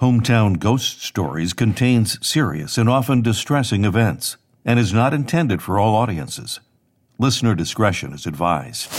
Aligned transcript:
Hometown 0.00 0.58
Ghost 0.58 1.04
Stories 1.04 1.52
contains 1.52 2.18
serious 2.26 2.76
and 2.76 2.88
often 2.88 3.22
distressing 3.22 3.84
events 3.84 4.36
and 4.64 4.80
is 4.80 4.92
not 4.92 5.14
intended 5.14 5.62
for 5.62 5.78
all 5.78 5.94
audiences. 5.94 6.58
Listener 7.20 7.54
discretion 7.54 8.12
is 8.12 8.26
advised. 8.26 8.92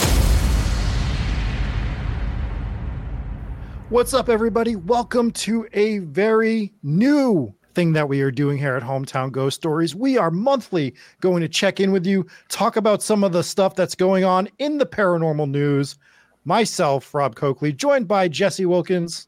What's 3.89 4.13
up, 4.13 4.29
everybody? 4.29 4.77
Welcome 4.77 5.31
to 5.31 5.67
a 5.73 5.97
very 5.97 6.73
new 6.81 7.53
thing 7.73 7.91
that 7.91 8.07
we 8.07 8.21
are 8.21 8.31
doing 8.31 8.57
here 8.57 8.77
at 8.77 8.83
Hometown 8.83 9.33
Ghost 9.33 9.57
Stories. 9.57 9.93
We 9.93 10.17
are 10.17 10.31
monthly 10.31 10.95
going 11.19 11.41
to 11.41 11.49
check 11.49 11.81
in 11.81 11.91
with 11.91 12.05
you, 12.05 12.25
talk 12.47 12.77
about 12.77 13.03
some 13.03 13.25
of 13.25 13.33
the 13.33 13.43
stuff 13.43 13.75
that's 13.75 13.95
going 13.95 14.23
on 14.23 14.47
in 14.59 14.77
the 14.77 14.85
paranormal 14.85 15.49
news. 15.49 15.97
Myself, 16.45 17.13
Rob 17.13 17.35
Coakley, 17.35 17.73
joined 17.73 18.07
by 18.07 18.29
Jesse 18.29 18.65
Wilkins. 18.65 19.27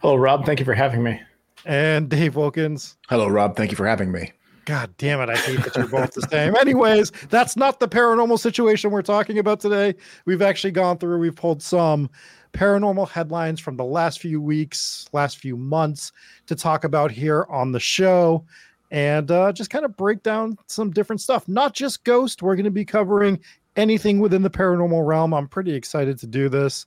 Hello, 0.00 0.16
Rob. 0.16 0.44
Thank 0.44 0.58
you 0.58 0.64
for 0.64 0.74
having 0.74 1.02
me. 1.02 1.20
And 1.64 2.08
Dave 2.08 2.36
Wilkins. 2.36 2.96
Hello, 3.08 3.28
Rob. 3.28 3.56
Thank 3.56 3.70
you 3.70 3.76
for 3.76 3.86
having 3.86 4.10
me. 4.10 4.32
God 4.64 4.94
damn 4.96 5.20
it. 5.20 5.28
I 5.28 5.36
hate 5.36 5.60
that 5.64 5.76
you're 5.76 5.88
both 5.88 6.12
the 6.12 6.22
same. 6.22 6.54
Anyways, 6.56 7.10
that's 7.30 7.56
not 7.56 7.80
the 7.80 7.88
paranormal 7.88 8.38
situation 8.38 8.90
we're 8.90 9.02
talking 9.02 9.38
about 9.38 9.58
today. 9.60 9.94
We've 10.24 10.42
actually 10.42 10.70
gone 10.70 10.98
through, 10.98 11.18
we've 11.18 11.34
pulled 11.34 11.62
some 11.62 12.08
paranormal 12.52 13.08
headlines 13.08 13.58
from 13.60 13.76
the 13.76 13.84
last 13.84 14.20
few 14.20 14.40
weeks, 14.40 15.08
last 15.12 15.38
few 15.38 15.56
months 15.56 16.12
to 16.46 16.54
talk 16.54 16.84
about 16.84 17.10
here 17.10 17.46
on 17.50 17.72
the 17.72 17.80
show 17.80 18.44
and 18.90 19.30
uh, 19.30 19.52
just 19.52 19.70
kind 19.70 19.84
of 19.84 19.96
break 19.96 20.22
down 20.22 20.56
some 20.68 20.90
different 20.90 21.20
stuff. 21.20 21.48
Not 21.48 21.74
just 21.74 22.04
ghost. 22.04 22.42
We're 22.42 22.56
going 22.56 22.64
to 22.64 22.70
be 22.70 22.84
covering 22.84 23.40
anything 23.74 24.20
within 24.20 24.42
the 24.42 24.50
paranormal 24.50 25.04
realm. 25.04 25.32
I'm 25.32 25.48
pretty 25.48 25.74
excited 25.74 26.18
to 26.18 26.26
do 26.26 26.48
this. 26.48 26.86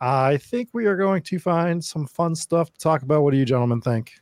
I 0.00 0.36
think 0.36 0.70
we 0.72 0.86
are 0.86 0.96
going 0.96 1.22
to 1.22 1.38
find 1.38 1.82
some 1.84 2.06
fun 2.06 2.34
stuff 2.34 2.72
to 2.72 2.78
talk 2.78 3.02
about. 3.02 3.22
What 3.22 3.30
do 3.30 3.38
you 3.38 3.44
gentlemen 3.44 3.80
think? 3.80 4.12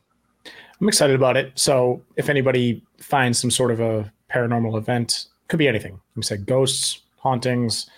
I'm 0.79 0.87
excited 0.87 1.15
about 1.15 1.37
it. 1.37 1.51
So, 1.55 2.01
if 2.15 2.29
anybody 2.29 2.83
finds 2.99 3.39
some 3.39 3.51
sort 3.51 3.71
of 3.71 3.79
a 3.79 4.11
paranormal 4.33 4.77
event, 4.77 5.27
could 5.47 5.59
be 5.59 5.67
anything. 5.67 5.99
We 6.15 6.23
said 6.23 6.45
ghosts, 6.45 7.01
hauntings, 7.17 7.89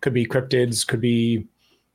could 0.00 0.12
be 0.12 0.26
cryptids, 0.26 0.86
could 0.86 1.00
be 1.00 1.46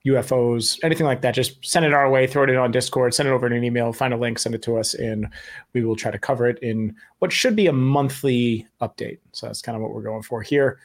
UFOs, 0.05 0.79
anything 0.83 1.05
like 1.05 1.21
that. 1.21 1.35
Just 1.35 1.63
send 1.63 1.85
it 1.85 1.93
our 1.93 2.09
way, 2.09 2.25
throw 2.25 2.43
it 2.43 2.49
in 2.49 2.55
on 2.55 2.71
Discord, 2.71 3.13
send 3.13 3.29
it 3.29 3.31
over 3.31 3.45
in 3.45 3.53
an 3.53 3.63
email, 3.63 3.93
find 3.93 4.13
a 4.13 4.17
link, 4.17 4.39
send 4.39 4.55
it 4.55 4.63
to 4.63 4.77
us, 4.77 4.95
and 4.95 5.27
we 5.73 5.83
will 5.83 5.95
try 5.95 6.09
to 6.09 6.17
cover 6.19 6.47
it 6.47 6.57
in 6.59 6.95
what 7.19 7.31
should 7.31 7.55
be 7.55 7.67
a 7.67 7.73
monthly 7.73 8.67
update. 8.81 9.19
So, 9.31 9.47
that's 9.47 9.61
kind 9.61 9.75
of 9.75 9.81
what 9.81 9.93
we're 9.93 10.01
going 10.01 10.23
for 10.23 10.41
here. 10.41 10.79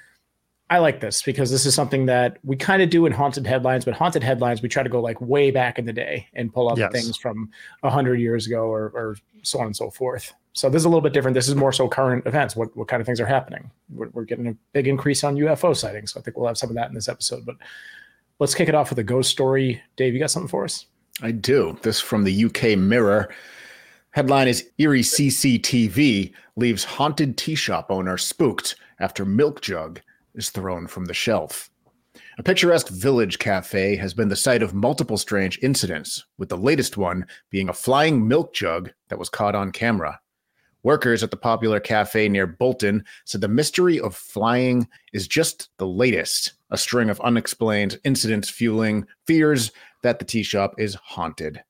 I 0.68 0.78
like 0.78 1.00
this 1.00 1.22
because 1.22 1.50
this 1.50 1.64
is 1.64 1.74
something 1.74 2.06
that 2.06 2.38
we 2.42 2.56
kind 2.56 2.82
of 2.82 2.90
do 2.90 3.06
in 3.06 3.12
haunted 3.12 3.46
headlines, 3.46 3.84
but 3.84 3.94
haunted 3.94 4.24
headlines 4.24 4.62
we 4.62 4.68
try 4.68 4.82
to 4.82 4.88
go 4.88 5.00
like 5.00 5.20
way 5.20 5.52
back 5.52 5.78
in 5.78 5.84
the 5.84 5.92
day 5.92 6.26
and 6.34 6.52
pull 6.52 6.68
up 6.68 6.76
yes. 6.76 6.90
things 6.90 7.16
from 7.16 7.50
a 7.84 7.90
hundred 7.90 8.20
years 8.20 8.46
ago 8.46 8.64
or, 8.64 8.86
or, 8.94 9.16
so 9.42 9.60
on 9.60 9.66
and 9.66 9.76
so 9.76 9.88
forth. 9.90 10.34
So 10.54 10.68
this 10.68 10.80
is 10.80 10.86
a 10.86 10.88
little 10.88 11.00
bit 11.00 11.12
different. 11.12 11.36
This 11.36 11.46
is 11.46 11.54
more 11.54 11.70
so 11.70 11.86
current 11.86 12.26
events. 12.26 12.56
What 12.56 12.76
what 12.76 12.88
kind 12.88 13.00
of 13.00 13.06
things 13.06 13.20
are 13.20 13.26
happening? 13.26 13.70
We're, 13.94 14.08
we're 14.08 14.24
getting 14.24 14.48
a 14.48 14.56
big 14.72 14.88
increase 14.88 15.22
on 15.22 15.36
UFO 15.36 15.76
sightings. 15.76 16.12
So 16.12 16.18
I 16.18 16.22
think 16.24 16.36
we'll 16.36 16.48
have 16.48 16.58
some 16.58 16.68
of 16.68 16.74
that 16.74 16.88
in 16.88 16.94
this 16.94 17.08
episode. 17.08 17.46
But 17.46 17.54
let's 18.40 18.56
kick 18.56 18.68
it 18.68 18.74
off 18.74 18.90
with 18.90 18.98
a 18.98 19.04
ghost 19.04 19.30
story. 19.30 19.80
Dave, 19.94 20.14
you 20.14 20.18
got 20.18 20.32
something 20.32 20.48
for 20.48 20.64
us? 20.64 20.86
I 21.22 21.30
do. 21.30 21.78
This 21.82 22.00
from 22.00 22.24
the 22.24 22.44
UK 22.46 22.76
Mirror. 22.76 23.32
Headline 24.10 24.48
is 24.48 24.68
Eerie 24.78 25.02
CCTV 25.02 26.32
leaves 26.56 26.82
haunted 26.82 27.36
tea 27.36 27.54
shop 27.54 27.86
owner 27.90 28.16
spooked 28.16 28.74
after 28.98 29.24
milk 29.24 29.60
jug 29.60 30.00
is 30.36 30.50
thrown 30.50 30.86
from 30.86 31.06
the 31.06 31.14
shelf. 31.14 31.70
A 32.38 32.42
picturesque 32.42 32.88
village 32.88 33.38
cafe 33.38 33.96
has 33.96 34.14
been 34.14 34.28
the 34.28 34.36
site 34.36 34.62
of 34.62 34.74
multiple 34.74 35.16
strange 35.16 35.58
incidents, 35.62 36.24
with 36.38 36.48
the 36.48 36.56
latest 36.56 36.96
one 36.96 37.26
being 37.50 37.68
a 37.68 37.74
flying 37.74 38.26
milk 38.26 38.54
jug 38.54 38.92
that 39.08 39.18
was 39.18 39.28
caught 39.28 39.54
on 39.54 39.72
camera. 39.72 40.20
Workers 40.82 41.22
at 41.22 41.30
the 41.30 41.36
popular 41.36 41.80
cafe 41.80 42.28
near 42.28 42.46
Bolton 42.46 43.04
said 43.24 43.40
the 43.40 43.48
mystery 43.48 43.98
of 43.98 44.14
flying 44.14 44.86
is 45.12 45.26
just 45.26 45.70
the 45.78 45.86
latest, 45.86 46.52
a 46.70 46.78
string 46.78 47.10
of 47.10 47.20
unexplained 47.22 47.98
incidents 48.04 48.48
fueling 48.48 49.06
fears 49.26 49.72
that 50.02 50.18
the 50.18 50.24
tea 50.24 50.42
shop 50.42 50.74
is 50.78 50.94
haunted. 50.94 51.62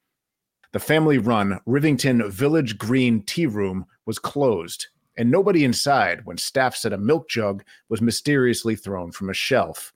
The 0.72 0.80
family 0.80 1.16
run 1.16 1.60
Rivington 1.66 2.28
Village 2.30 2.76
Green 2.76 3.22
Tea 3.22 3.46
Room 3.46 3.86
was 4.04 4.18
closed 4.18 4.88
and 5.16 5.30
nobody 5.30 5.64
inside 5.64 6.24
when 6.24 6.38
staff 6.38 6.76
said 6.76 6.92
a 6.92 6.98
milk 6.98 7.28
jug 7.28 7.64
was 7.88 8.00
mysteriously 8.00 8.76
thrown 8.76 9.12
from 9.12 9.30
a 9.30 9.34
shelf. 9.34 9.92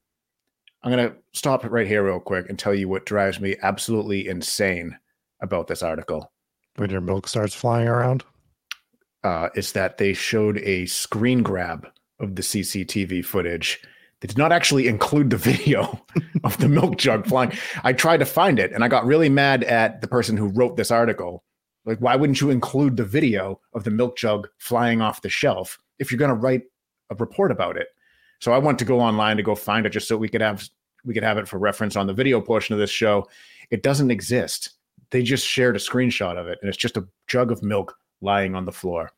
I'm 0.82 0.90
going 0.90 1.10
to 1.10 1.16
stop 1.32 1.64
right 1.64 1.86
here, 1.86 2.04
real 2.04 2.20
quick, 2.20 2.48
and 2.48 2.58
tell 2.58 2.74
you 2.74 2.88
what 2.88 3.04
drives 3.04 3.38
me 3.38 3.56
absolutely 3.62 4.28
insane 4.28 4.96
about 5.42 5.66
this 5.66 5.82
article. 5.82 6.32
When 6.76 6.90
your 6.90 7.02
milk 7.02 7.28
starts 7.28 7.54
flying 7.54 7.88
around? 7.88 8.24
Uh, 9.22 9.50
is 9.54 9.72
that 9.72 9.98
they 9.98 10.14
showed 10.14 10.56
a 10.58 10.86
screen 10.86 11.42
grab 11.42 11.86
of 12.20 12.36
the 12.36 12.42
CCTV 12.42 13.22
footage. 13.24 13.80
They 14.20 14.28
did 14.28 14.38
not 14.38 14.52
actually 14.52 14.86
include 14.88 15.28
the 15.28 15.36
video 15.36 16.00
of 16.44 16.56
the 16.58 16.68
milk 16.68 16.96
jug 16.96 17.26
flying. 17.26 17.52
I 17.84 17.92
tried 17.92 18.18
to 18.18 18.26
find 18.26 18.58
it 18.58 18.72
and 18.72 18.82
I 18.82 18.88
got 18.88 19.04
really 19.04 19.28
mad 19.28 19.64
at 19.64 20.00
the 20.00 20.08
person 20.08 20.36
who 20.38 20.48
wrote 20.48 20.76
this 20.76 20.90
article 20.90 21.44
like, 21.84 21.98
why 21.98 22.16
wouldn't 22.16 22.40
you 22.40 22.50
include 22.50 22.96
the 22.96 23.04
video 23.04 23.60
of 23.72 23.84
the 23.84 23.90
milk 23.90 24.16
jug 24.16 24.48
flying 24.58 25.00
off 25.00 25.22
the 25.22 25.28
shelf 25.28 25.78
if 25.98 26.10
you're 26.10 26.18
going 26.18 26.30
to 26.30 26.34
write 26.34 26.62
a 27.10 27.14
report 27.14 27.50
about 27.50 27.76
it? 27.76 27.88
So 28.40 28.52
I 28.52 28.58
went 28.58 28.78
to 28.80 28.84
go 28.84 29.00
online 29.00 29.36
to 29.36 29.42
go 29.42 29.54
find 29.54 29.86
it 29.86 29.90
just 29.90 30.08
so 30.08 30.16
we 30.16 30.28
could 30.28 30.40
have 30.40 30.68
we 31.04 31.14
could 31.14 31.22
have 31.22 31.38
it 31.38 31.48
for 31.48 31.58
reference 31.58 31.96
on 31.96 32.06
the 32.06 32.12
video 32.12 32.40
portion 32.40 32.74
of 32.74 32.78
this 32.78 32.90
show. 32.90 33.26
It 33.70 33.82
doesn't 33.82 34.10
exist. 34.10 34.70
They 35.10 35.22
just 35.22 35.46
shared 35.46 35.76
a 35.76 35.78
screenshot 35.78 36.36
of 36.36 36.46
it, 36.46 36.58
and 36.60 36.68
it's 36.68 36.76
just 36.76 36.98
a 36.98 37.06
jug 37.26 37.50
of 37.50 37.62
milk 37.62 37.96
lying 38.20 38.54
on 38.54 38.66
the 38.66 38.72
floor. 38.72 39.10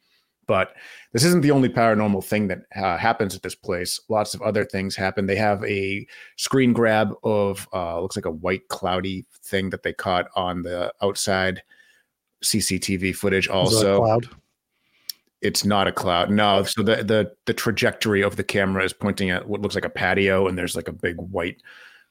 But 0.46 0.74
this 1.12 1.24
isn't 1.24 1.42
the 1.42 1.50
only 1.50 1.68
paranormal 1.68 2.24
thing 2.24 2.48
that 2.48 2.60
uh, 2.76 2.96
happens 2.98 3.34
at 3.34 3.42
this 3.42 3.54
place. 3.54 4.00
Lots 4.08 4.34
of 4.34 4.42
other 4.42 4.64
things 4.64 4.94
happen. 4.94 5.26
They 5.26 5.36
have 5.36 5.64
a 5.64 6.06
screen 6.36 6.72
grab 6.72 7.14
of 7.24 7.68
uh, 7.72 8.00
looks 8.00 8.16
like 8.16 8.26
a 8.26 8.30
white 8.30 8.68
cloudy 8.68 9.24
thing 9.44 9.70
that 9.70 9.82
they 9.82 9.92
caught 9.92 10.28
on 10.36 10.62
the 10.62 10.92
outside 11.02 11.62
CCTV 12.42 13.14
footage 13.14 13.48
also. 13.48 13.98
cloud? 13.98 14.28
It's 15.40 15.64
not 15.64 15.88
a 15.88 15.92
cloud. 15.92 16.30
No. 16.30 16.62
So 16.62 16.82
the, 16.82 16.96
the 17.02 17.32
the 17.46 17.54
trajectory 17.54 18.22
of 18.22 18.36
the 18.36 18.44
camera 18.44 18.84
is 18.84 18.92
pointing 18.92 19.30
at 19.30 19.48
what 19.48 19.60
looks 19.60 19.74
like 19.74 19.84
a 19.84 19.90
patio, 19.90 20.46
and 20.46 20.56
there's 20.56 20.76
like 20.76 20.88
a 20.88 20.92
big 20.92 21.16
white 21.16 21.60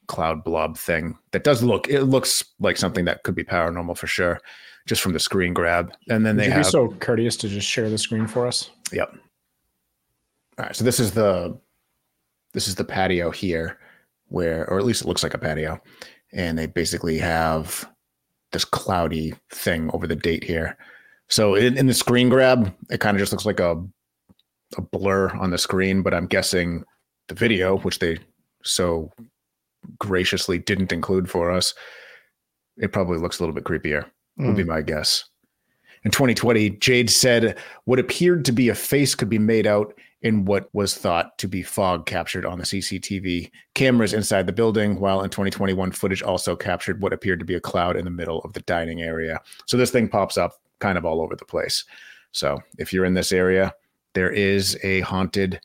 cloud 0.07 0.43
blob 0.43 0.77
thing 0.77 1.17
that 1.31 1.45
does 1.45 1.63
look. 1.63 1.87
It 1.87 2.03
looks 2.03 2.43
like 2.59 2.75
something 2.75 3.05
that 3.05 3.23
could 3.23 3.35
be 3.35 3.45
paranormal 3.45 3.97
for 3.97 4.07
sure, 4.07 4.41
just 4.85 5.01
from 5.01 5.13
the 5.13 5.19
screen 5.19 5.53
grab. 5.53 5.93
And 6.09 6.25
then 6.25 6.35
Would 6.35 6.43
they 6.43 6.47
you 6.47 6.53
have. 6.53 6.65
Be 6.65 6.69
so 6.69 6.89
courteous 6.99 7.37
to 7.37 7.47
just 7.47 7.67
share 7.67 7.89
the 7.89 7.97
screen 7.97 8.27
for 8.27 8.45
us. 8.45 8.69
Yep. 8.91 9.15
All 10.57 10.65
right. 10.65 10.75
So 10.75 10.83
this 10.83 10.99
is 10.99 11.11
the 11.11 11.57
this 12.53 12.67
is 12.67 12.75
the 12.75 12.83
patio 12.83 13.31
here, 13.31 13.79
where, 14.27 14.69
or 14.69 14.77
at 14.77 14.85
least 14.85 15.01
it 15.03 15.07
looks 15.07 15.23
like 15.23 15.33
a 15.33 15.37
patio, 15.37 15.81
and 16.33 16.57
they 16.57 16.65
basically 16.65 17.17
have 17.17 17.89
this 18.51 18.65
cloudy 18.65 19.33
thing 19.49 19.89
over 19.93 20.07
the 20.07 20.15
date 20.15 20.43
here. 20.43 20.77
So 21.29 21.55
in, 21.55 21.77
in 21.77 21.87
the 21.87 21.93
screen 21.93 22.29
grab, 22.29 22.73
it 22.89 22.99
kind 22.99 23.15
of 23.15 23.19
just 23.19 23.31
looks 23.31 23.45
like 23.45 23.59
a 23.59 23.81
a 24.77 24.81
blur 24.81 25.29
on 25.35 25.51
the 25.51 25.57
screen, 25.57 26.01
but 26.01 26.13
I'm 26.13 26.27
guessing 26.27 26.83
the 27.27 27.35
video, 27.35 27.77
which 27.79 27.99
they 27.99 28.19
so 28.63 29.11
graciously 29.99 30.59
didn't 30.59 30.93
include 30.93 31.29
for 31.29 31.51
us, 31.51 31.73
it 32.77 32.91
probably 32.91 33.17
looks 33.17 33.39
a 33.39 33.43
little 33.43 33.55
bit 33.55 33.63
creepier. 33.63 34.05
Mm. 34.39 34.47
Would 34.47 34.55
be 34.55 34.63
hmm. 34.63 34.69
my 34.69 34.81
guess. 34.81 35.25
In 36.03 36.11
2020, 36.11 36.71
Jade 36.71 37.09
said 37.09 37.57
what 37.85 37.99
appeared 37.99 38.45
to 38.45 38.51
be 38.51 38.69
a 38.69 38.75
face 38.75 39.13
could 39.13 39.29
be 39.29 39.37
made 39.37 39.67
out 39.67 39.93
in 40.21 40.45
what 40.45 40.69
was 40.73 40.95
thought 40.95 41.37
to 41.39 41.47
be 41.47 41.63
fog 41.63 42.05
captured 42.05 42.45
on 42.45 42.59
the 42.59 42.63
CCTV 42.63 43.49
cameras 43.73 44.13
inside 44.13 44.45
the 44.45 44.53
building, 44.53 44.99
while 44.99 45.21
in 45.23 45.29
2021, 45.29 45.91
footage 45.91 46.21
also 46.21 46.55
captured 46.55 47.01
what 47.01 47.13
appeared 47.13 47.39
to 47.39 47.45
be 47.45 47.55
a 47.55 47.59
cloud 47.59 47.95
in 47.95 48.05
the 48.05 48.11
middle 48.11 48.39
of 48.41 48.53
the 48.53 48.61
dining 48.61 49.01
area. 49.01 49.41
So 49.65 49.77
this 49.77 49.91
thing 49.91 50.07
pops 50.07 50.37
up 50.37 50.53
kind 50.79 50.97
of 50.97 51.05
all 51.05 51.21
over 51.21 51.35
the 51.35 51.45
place. 51.45 51.83
So 52.31 52.59
if 52.77 52.93
you're 52.93 53.05
in 53.05 53.15
this 53.15 53.31
area, 53.31 53.73
there 54.13 54.29
is 54.29 54.77
a 54.83 54.99
haunted 55.01 55.59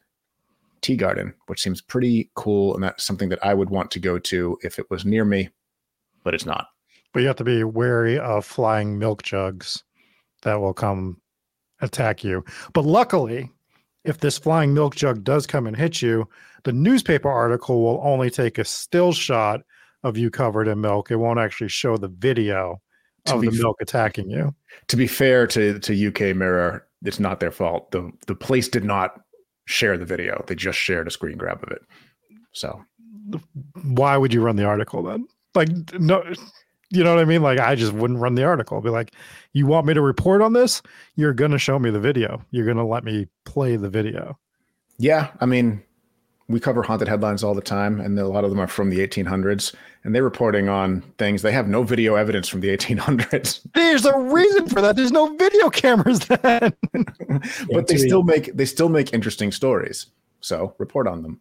tea 0.80 0.96
garden, 0.96 1.34
which 1.46 1.60
seems 1.62 1.80
pretty 1.80 2.30
cool. 2.34 2.74
And 2.74 2.82
that's 2.82 3.04
something 3.04 3.28
that 3.28 3.44
I 3.44 3.54
would 3.54 3.70
want 3.70 3.90
to 3.90 4.00
go 4.00 4.18
to 4.18 4.58
if 4.62 4.78
it 4.78 4.88
was 4.90 5.04
near 5.04 5.24
me, 5.24 5.50
but 6.22 6.34
it's 6.34 6.46
not. 6.46 6.68
But 7.12 7.20
you 7.20 7.26
have 7.28 7.36
to 7.36 7.44
be 7.44 7.64
wary 7.64 8.18
of 8.18 8.44
flying 8.44 8.98
milk 8.98 9.22
jugs. 9.22 9.84
that 10.42 10.60
will 10.60 10.74
come 10.74 11.20
attack 11.80 12.24
you. 12.24 12.44
But 12.72 12.84
luckily, 12.84 13.50
if 14.06 14.20
this 14.20 14.38
flying 14.38 14.72
milk 14.72 14.94
jug 14.94 15.24
does 15.24 15.46
come 15.46 15.66
and 15.66 15.76
hit 15.76 16.00
you, 16.00 16.28
the 16.64 16.72
newspaper 16.72 17.30
article 17.30 17.82
will 17.82 18.00
only 18.02 18.30
take 18.30 18.58
a 18.58 18.64
still 18.64 19.12
shot 19.12 19.60
of 20.04 20.16
you 20.16 20.30
covered 20.30 20.68
in 20.68 20.80
milk. 20.80 21.10
It 21.10 21.16
won't 21.16 21.38
actually 21.38 21.68
show 21.68 21.96
the 21.96 22.08
video 22.08 22.80
of 23.26 23.40
the 23.40 23.50
milk 23.50 23.76
attacking 23.80 24.30
you. 24.30 24.54
To 24.88 24.96
be 24.96 25.06
fair 25.06 25.46
to 25.48 25.78
to 25.80 26.08
UK 26.08 26.36
Mirror, 26.36 26.86
it's 27.04 27.18
not 27.18 27.40
their 27.40 27.50
fault. 27.50 27.90
the 27.90 28.10
The 28.26 28.36
place 28.36 28.68
did 28.68 28.84
not 28.84 29.20
share 29.66 29.98
the 29.98 30.04
video; 30.04 30.44
they 30.46 30.54
just 30.54 30.78
shared 30.78 31.08
a 31.08 31.10
screen 31.10 31.36
grab 31.36 31.62
of 31.62 31.70
it. 31.70 31.82
So 32.52 32.84
Why 33.82 34.16
would 34.16 34.32
you 34.32 34.40
run 34.40 34.56
the 34.56 34.64
article 34.64 35.02
then? 35.02 35.26
Like, 35.54 35.68
no, 35.98 36.22
you 36.90 37.02
know 37.02 37.14
what 37.14 37.20
I 37.20 37.24
mean? 37.24 37.42
Like, 37.42 37.58
I 37.58 37.74
just 37.74 37.92
wouldn't 37.92 38.20
run 38.20 38.34
the 38.34 38.44
article. 38.44 38.80
Be 38.80 38.90
like, 38.90 39.12
you 39.52 39.66
want 39.66 39.86
me 39.86 39.94
to 39.94 40.00
report 40.00 40.42
on 40.42 40.52
this? 40.52 40.82
You're 41.16 41.32
going 41.32 41.50
to 41.50 41.58
show 41.58 41.78
me 41.78 41.90
the 41.90 42.00
video. 42.00 42.44
You're 42.50 42.64
going 42.64 42.76
to 42.76 42.84
let 42.84 43.04
me 43.04 43.26
play 43.44 43.76
the 43.76 43.88
video. 43.88 44.38
Yeah, 44.98 45.30
I 45.40 45.46
mean, 45.46 45.82
we 46.48 46.60
cover 46.60 46.82
haunted 46.82 47.08
headlines 47.08 47.42
all 47.42 47.54
the 47.54 47.60
time, 47.60 48.00
and 48.00 48.18
a 48.18 48.28
lot 48.28 48.44
of 48.44 48.50
them 48.50 48.60
are 48.60 48.68
from 48.68 48.90
the 48.90 49.06
1800s, 49.06 49.74
and 50.04 50.14
they're 50.14 50.22
reporting 50.22 50.68
on 50.68 51.02
things. 51.18 51.42
They 51.42 51.52
have 51.52 51.66
no 51.66 51.82
video 51.82 52.14
evidence 52.14 52.48
from 52.48 52.60
the 52.60 52.68
1800s, 52.68 53.66
There's 53.74 54.06
a 54.06 54.16
reason 54.16 54.68
for 54.68 54.80
that. 54.80 54.96
There's 54.96 55.12
no 55.12 55.34
video 55.36 55.70
cameras 55.70 56.20
then. 56.20 56.38
but 57.72 57.88
they 57.88 57.96
still 57.96 58.22
make 58.22 58.56
they 58.56 58.64
still 58.64 58.88
make 58.88 59.12
interesting 59.12 59.50
stories. 59.50 60.06
So 60.40 60.74
report 60.78 61.08
on 61.08 61.22
them. 61.22 61.40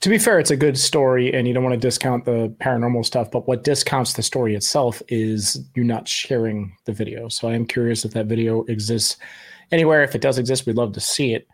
To 0.00 0.08
be 0.08 0.18
fair, 0.18 0.38
it's 0.38 0.50
a 0.50 0.56
good 0.56 0.78
story, 0.78 1.32
and 1.32 1.46
you 1.46 1.54
don't 1.54 1.62
want 1.62 1.74
to 1.74 1.80
discount 1.80 2.24
the 2.24 2.54
paranormal 2.60 3.04
stuff. 3.04 3.30
But 3.30 3.46
what 3.46 3.64
discounts 3.64 4.12
the 4.12 4.22
story 4.22 4.54
itself 4.54 5.02
is 5.08 5.64
you 5.74 5.84
not 5.84 6.08
sharing 6.08 6.76
the 6.84 6.92
video. 6.92 7.28
So 7.28 7.48
I 7.48 7.54
am 7.54 7.66
curious 7.66 8.04
if 8.04 8.12
that 8.12 8.26
video 8.26 8.64
exists 8.64 9.16
anywhere. 9.72 10.02
If 10.02 10.14
it 10.14 10.20
does 10.20 10.38
exist, 10.38 10.66
we'd 10.66 10.76
love 10.76 10.92
to 10.92 11.00
see 11.00 11.34
it. 11.34 11.46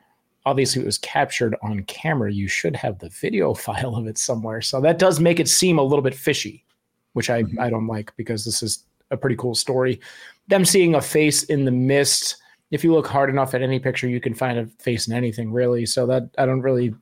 Obviously, 0.47 0.83
it 0.83 0.87
was 0.87 0.99
captured 0.99 1.55
on 1.63 1.85
camera. 1.85 2.33
You 2.33 2.49
should 2.49 2.75
have 2.77 2.99
the 2.99 3.11
video 3.11 3.55
file 3.67 3.95
of 3.97 4.07
it 4.07 4.19
somewhere. 4.19 4.63
So 4.63 4.81
that 4.81 4.99
does 4.99 5.21
make 5.21 5.39
it 5.39 5.49
seem 5.49 5.79
a 5.79 5.83
little 5.83 6.03
bit 6.03 6.15
fishy, 6.15 6.65
which 7.13 7.31
I, 7.31 7.43
mm-hmm. 7.43 7.61
I 7.61 7.71
don't 7.71 7.87
like 7.87 8.13
because 8.17 8.45
this 8.45 8.63
is 8.63 8.85
a 9.11 9.17
pretty 9.17 9.37
cool 9.37 9.55
story. 9.55 10.01
Them 10.49 10.65
seeing 10.65 10.95
a 10.95 11.01
face 11.01 11.45
in 11.45 11.65
the 11.65 11.71
mist. 11.71 12.37
If 12.71 12.85
you 12.85 12.93
look 12.93 13.07
hard 13.07 13.31
enough 13.31 13.55
at 13.55 13.63
any 13.63 13.79
picture, 13.79 14.09
you 14.09 14.21
can 14.21 14.35
find 14.35 14.59
a 14.59 14.67
face 14.67 15.09
in 15.09 15.15
anything, 15.15 15.53
really. 15.53 15.85
So 15.87 16.07
that 16.07 16.31
I 16.39 16.47
don't 16.47 16.63
really 16.63 16.95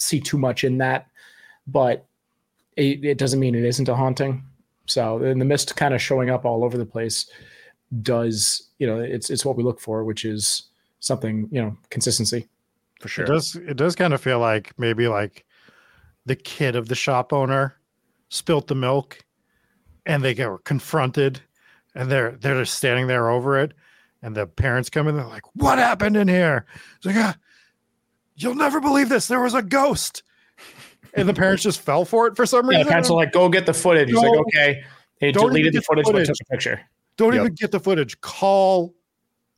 see 0.00 0.20
too 0.20 0.38
much 0.38 0.64
in 0.64 0.78
that, 0.78 1.06
but 1.66 2.06
it, 2.76 3.04
it 3.04 3.18
doesn't 3.18 3.40
mean 3.40 3.54
it 3.54 3.64
isn't 3.64 3.88
a 3.88 3.94
haunting. 3.94 4.44
So 4.86 5.22
in 5.22 5.38
the 5.38 5.44
mist 5.44 5.76
kind 5.76 5.94
of 5.94 6.02
showing 6.02 6.30
up 6.30 6.44
all 6.44 6.64
over 6.64 6.76
the 6.76 6.86
place 6.86 7.30
does, 8.02 8.70
you 8.78 8.86
know, 8.86 8.98
it's 8.98 9.30
it's 9.30 9.44
what 9.44 9.56
we 9.56 9.62
look 9.62 9.80
for, 9.80 10.04
which 10.04 10.24
is 10.24 10.64
something, 11.00 11.48
you 11.50 11.62
know, 11.62 11.76
consistency. 11.90 12.48
For 13.00 13.08
sure. 13.08 13.24
It 13.24 13.28
does. 13.28 13.56
It 13.56 13.76
does 13.76 13.94
kind 13.94 14.12
of 14.12 14.20
feel 14.20 14.38
like 14.38 14.78
maybe 14.78 15.08
like 15.08 15.44
the 16.26 16.36
kid 16.36 16.76
of 16.76 16.88
the 16.88 16.94
shop 16.94 17.32
owner 17.32 17.76
spilt 18.28 18.66
the 18.66 18.74
milk, 18.74 19.24
and 20.06 20.22
they 20.22 20.34
get 20.34 20.50
confronted, 20.64 21.40
and 21.94 22.10
they're 22.10 22.32
they're 22.32 22.60
just 22.60 22.74
standing 22.74 23.06
there 23.06 23.30
over 23.30 23.58
it, 23.58 23.72
and 24.22 24.36
the 24.36 24.46
parents 24.46 24.90
come 24.90 25.08
in. 25.08 25.16
They're 25.16 25.26
like, 25.26 25.46
"What 25.54 25.78
happened 25.78 26.16
in 26.16 26.28
here?" 26.28 26.66
It's 26.96 27.06
like, 27.06 27.16
ah, 27.16 27.36
"You'll 28.42 28.54
never 28.54 28.80
believe 28.80 29.08
this. 29.08 29.26
There 29.28 29.40
was 29.40 29.54
a 29.54 29.62
ghost," 29.62 30.22
and 31.14 31.28
the 31.28 31.34
parents 31.34 31.62
just 31.62 31.80
fell 31.80 32.04
for 32.04 32.26
it 32.26 32.36
for 32.36 32.46
some 32.46 32.64
Yeah, 32.66 32.78
reason. 32.78 32.84
the 32.86 32.90
parents 32.90 33.10
are 33.10 33.14
like, 33.16 33.32
go 33.32 33.48
get 33.48 33.66
the 33.66 33.74
footage. 33.74 34.08
He's 34.08 34.20
No. 34.20 34.28
like, 34.28 34.40
okay. 34.40 34.82
They 35.20 35.32
Don't 35.32 35.48
deleted 35.48 35.72
the 35.74 35.78
get 35.78 35.80
the 35.80 35.84
footage, 35.84 36.04
but 36.12 36.24
took 36.26 36.36
a 36.40 36.44
picture. 36.52 36.80
Don't 37.16 37.34
Yep. 37.34 37.40
even 37.42 37.54
get 37.54 37.70
the 37.72 37.80
footage. 37.80 38.20
Call 38.22 38.94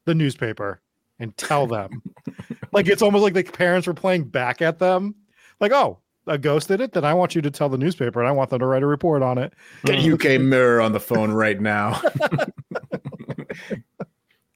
the 0.07 0.15
newspaper 0.15 0.81
and 1.21 1.37
tell 1.37 1.67
them. 1.69 2.03
like 2.73 2.89
it's 2.89 3.03
almost 3.03 3.23
like 3.23 3.35
the 3.35 3.45
parents 3.45 3.87
were 3.87 3.95
playing 3.95 4.25
back 4.25 4.61
at 4.61 4.79
them. 4.81 5.15
Like, 5.61 5.71
oh, 5.71 6.01
a 6.27 6.37
ghost 6.39 6.67
did 6.69 6.81
it. 6.81 6.93
Then 6.93 7.05
I 7.05 7.15
want 7.15 7.35
you 7.37 7.43
to 7.43 7.51
tell 7.51 7.69
the 7.69 7.79
newspaper, 7.79 8.19
and 8.21 8.29
I 8.29 8.33
want 8.33 8.51
them 8.51 8.59
to 8.59 8.67
write 8.67 8.83
a 8.83 8.87
report 8.87 9.23
on 9.23 9.39
it. 9.39 9.53
Get 9.85 10.01
UK 10.13 10.41
Mirror 10.41 10.81
on 10.81 10.93
the 10.93 10.99
phone 11.01 11.31
right 11.33 11.61
now. 11.61 12.01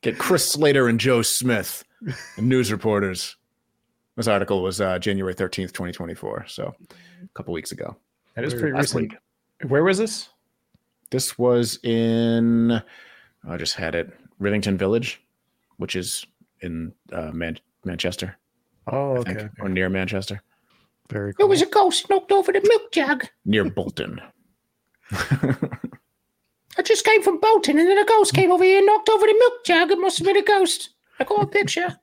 Get 0.03 0.19
Chris 0.19 0.49
Slater 0.51 0.89
and 0.89 1.01
Joe 1.01 1.23
Smith, 1.23 1.83
news 2.39 2.71
reporters. 2.71 3.37
This 4.17 4.29
article 4.29 4.63
was 4.63 4.81
uh, 4.81 4.99
January 4.99 5.35
13th, 5.35 5.73
2024. 5.73 6.47
So 6.49 6.75
a 6.91 7.29
couple 7.35 7.53
weeks 7.53 7.73
ago. 7.73 7.97
That 8.35 8.45
is 8.45 8.55
pretty 8.55 8.73
Last 8.75 8.95
recent. 8.95 9.15
Where 9.69 9.85
was 9.85 9.99
this? 9.99 10.29
This 11.11 11.39
was 11.39 11.79
in, 11.83 12.73
I 13.49 13.57
just 13.57 13.75
had 13.77 13.95
it, 13.95 14.13
Rivington 14.41 14.77
Village, 14.77 15.23
which 15.77 15.97
is 15.97 16.27
in 16.61 16.93
uh, 17.13 17.31
Man- 17.33 17.59
Manchester, 17.85 18.37
Oh, 18.89 19.21
I 19.21 19.23
think, 19.25 19.39
okay. 19.39 19.49
or 19.61 19.69
near 19.69 19.89
Manchester, 19.89 20.43
Very 21.11 21.33
cool. 21.33 21.47
There 21.47 21.51
was 21.51 21.63
a 21.63 21.67
ghost 21.67 22.09
knocked 22.11 22.33
over 22.33 22.53
the 22.53 22.61
milk 22.63 22.91
jug. 22.93 23.27
near 23.45 23.65
Bolton. 23.71 24.21
I 26.79 26.83
just 26.85 27.05
came 27.05 27.23
from 27.23 27.39
Bolton, 27.41 27.79
and 27.79 27.89
then 27.89 27.99
a 27.99 28.05
ghost 28.05 28.35
came 28.35 28.51
over 28.51 28.65
here 28.65 28.79
and 28.79 28.87
knocked 28.87 29.09
over 29.09 29.27
the 29.27 29.35
milk 29.39 29.65
jug. 29.65 29.91
It 29.91 29.99
must 29.99 30.19
have 30.19 30.27
been 30.27 30.37
a 30.37 30.43
ghost. 30.43 30.91
I 31.19 31.25
got 31.25 31.43
a 31.43 31.47
picture. 31.47 31.97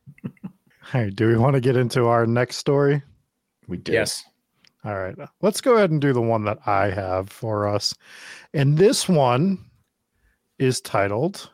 Hey, 0.93 1.09
do 1.09 1.27
we 1.27 1.35
want 1.35 1.55
to 1.55 1.59
get 1.59 1.75
into 1.75 2.05
our 2.05 2.27
next 2.27 2.57
story? 2.57 3.01
We 3.67 3.77
do. 3.77 3.93
yes. 3.93 4.23
All 4.85 4.93
right, 4.95 5.15
let's 5.41 5.59
go 5.59 5.73
ahead 5.75 5.89
and 5.89 5.99
do 5.99 6.13
the 6.13 6.21
one 6.21 6.45
that 6.45 6.59
I 6.67 6.91
have 6.91 7.31
for 7.31 7.67
us. 7.67 7.95
And 8.53 8.77
this 8.77 9.09
one 9.09 9.57
is 10.59 10.81
titled 10.81 11.49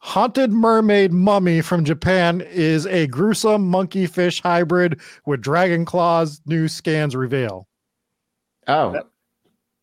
Haunted 0.00 0.50
Mermaid 0.52 1.14
Mummy 1.14 1.62
from 1.62 1.82
Japan 1.82 2.42
is 2.42 2.86
a 2.88 3.06
gruesome 3.06 3.66
monkey 3.66 4.06
fish 4.06 4.42
hybrid 4.42 5.00
with 5.24 5.40
dragon 5.40 5.86
claws, 5.86 6.42
new 6.44 6.68
scans 6.68 7.16
reveal. 7.16 7.66
Oh, 8.66 9.00